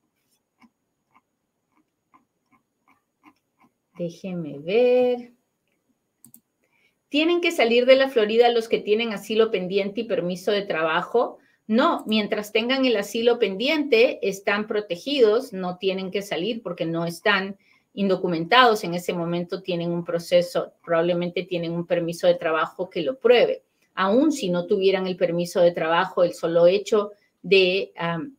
Déjeme 3.98 4.58
ver. 4.58 5.32
¿Tienen 7.10 7.42
que 7.42 7.52
salir 7.52 7.84
de 7.84 7.96
la 7.96 8.08
Florida 8.08 8.48
los 8.48 8.70
que 8.70 8.78
tienen 8.78 9.12
asilo 9.12 9.50
pendiente 9.50 10.00
y 10.00 10.04
permiso 10.04 10.50
de 10.50 10.62
trabajo? 10.62 11.40
No, 11.66 12.04
mientras 12.06 12.52
tengan 12.52 12.86
el 12.86 12.96
asilo 12.96 13.38
pendiente, 13.38 14.26
están 14.26 14.66
protegidos, 14.66 15.52
no 15.52 15.76
tienen 15.76 16.10
que 16.10 16.22
salir 16.22 16.62
porque 16.62 16.86
no 16.86 17.04
están 17.04 17.58
indocumentados 17.94 18.84
en 18.84 18.94
ese 18.94 19.12
momento 19.12 19.62
tienen 19.62 19.90
un 19.90 20.04
proceso, 20.04 20.72
probablemente 20.84 21.44
tienen 21.44 21.72
un 21.72 21.86
permiso 21.86 22.26
de 22.26 22.34
trabajo 22.34 22.90
que 22.90 23.02
lo 23.02 23.18
pruebe. 23.18 23.62
Aún 23.94 24.32
si 24.32 24.50
no 24.50 24.66
tuvieran 24.66 25.06
el 25.06 25.16
permiso 25.16 25.60
de 25.60 25.70
trabajo, 25.70 26.24
el 26.24 26.34
solo 26.34 26.66
hecho 26.66 27.12
de 27.42 27.92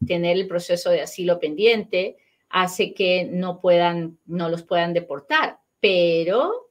tener 0.05 0.35
el 0.35 0.47
proceso 0.47 0.89
de 0.89 1.01
asilo 1.01 1.39
pendiente 1.39 2.17
hace 2.49 2.93
que 2.93 3.25
no 3.25 3.59
puedan, 3.59 4.17
no 4.25 4.49
los 4.49 4.63
puedan 4.63 4.93
deportar, 4.93 5.59
pero 5.79 6.69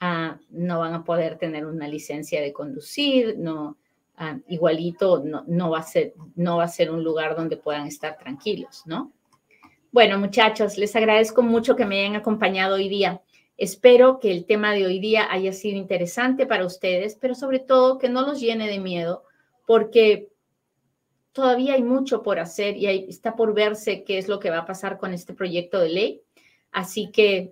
ah, 0.00 0.38
no 0.50 0.80
van 0.80 0.94
a 0.94 1.04
poder 1.04 1.38
tener 1.38 1.64
una 1.64 1.88
licencia 1.88 2.40
de 2.42 2.52
conducir, 2.52 3.36
no, 3.38 3.78
ah, 4.16 4.38
igualito 4.48 5.22
no, 5.24 5.44
no, 5.46 5.70
va 5.70 5.78
a 5.78 5.82
ser, 5.82 6.14
no 6.34 6.58
va 6.58 6.64
a 6.64 6.68
ser 6.68 6.90
un 6.90 7.02
lugar 7.02 7.36
donde 7.36 7.56
puedan 7.56 7.86
estar 7.86 8.18
tranquilos, 8.18 8.82
¿no? 8.84 9.12
Bueno, 9.98 10.16
muchachos, 10.16 10.78
les 10.78 10.94
agradezco 10.94 11.42
mucho 11.42 11.74
que 11.74 11.84
me 11.84 11.98
hayan 11.98 12.14
acompañado 12.14 12.76
hoy 12.76 12.88
día. 12.88 13.20
Espero 13.56 14.20
que 14.20 14.30
el 14.30 14.44
tema 14.44 14.72
de 14.72 14.86
hoy 14.86 15.00
día 15.00 15.26
haya 15.28 15.52
sido 15.52 15.76
interesante 15.76 16.46
para 16.46 16.64
ustedes, 16.64 17.18
pero 17.20 17.34
sobre 17.34 17.58
todo 17.58 17.98
que 17.98 18.08
no 18.08 18.22
los 18.22 18.38
llene 18.38 18.68
de 18.68 18.78
miedo, 18.78 19.24
porque 19.66 20.28
todavía 21.32 21.74
hay 21.74 21.82
mucho 21.82 22.22
por 22.22 22.38
hacer 22.38 22.76
y 22.76 22.86
está 22.86 23.34
por 23.34 23.54
verse 23.54 24.04
qué 24.04 24.18
es 24.18 24.28
lo 24.28 24.38
que 24.38 24.50
va 24.50 24.58
a 24.58 24.66
pasar 24.66 24.98
con 24.98 25.12
este 25.12 25.34
proyecto 25.34 25.80
de 25.80 25.88
ley. 25.88 26.22
Así 26.70 27.10
que 27.10 27.50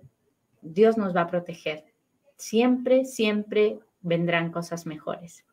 Dios 0.61 0.95
nos 0.95 1.13
va 1.13 1.23
a 1.23 1.27
proteger. 1.27 1.83
Siempre, 2.37 3.03
siempre 3.03 3.79
vendrán 3.99 4.53
cosas 4.53 4.85
mejores. 4.85 5.43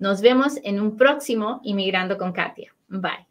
Nos 0.00 0.20
vemos 0.20 0.58
en 0.64 0.80
un 0.80 0.96
próximo 0.96 1.60
Inmigrando 1.62 2.18
con 2.18 2.32
Katia. 2.32 2.74
Bye. 2.88 3.29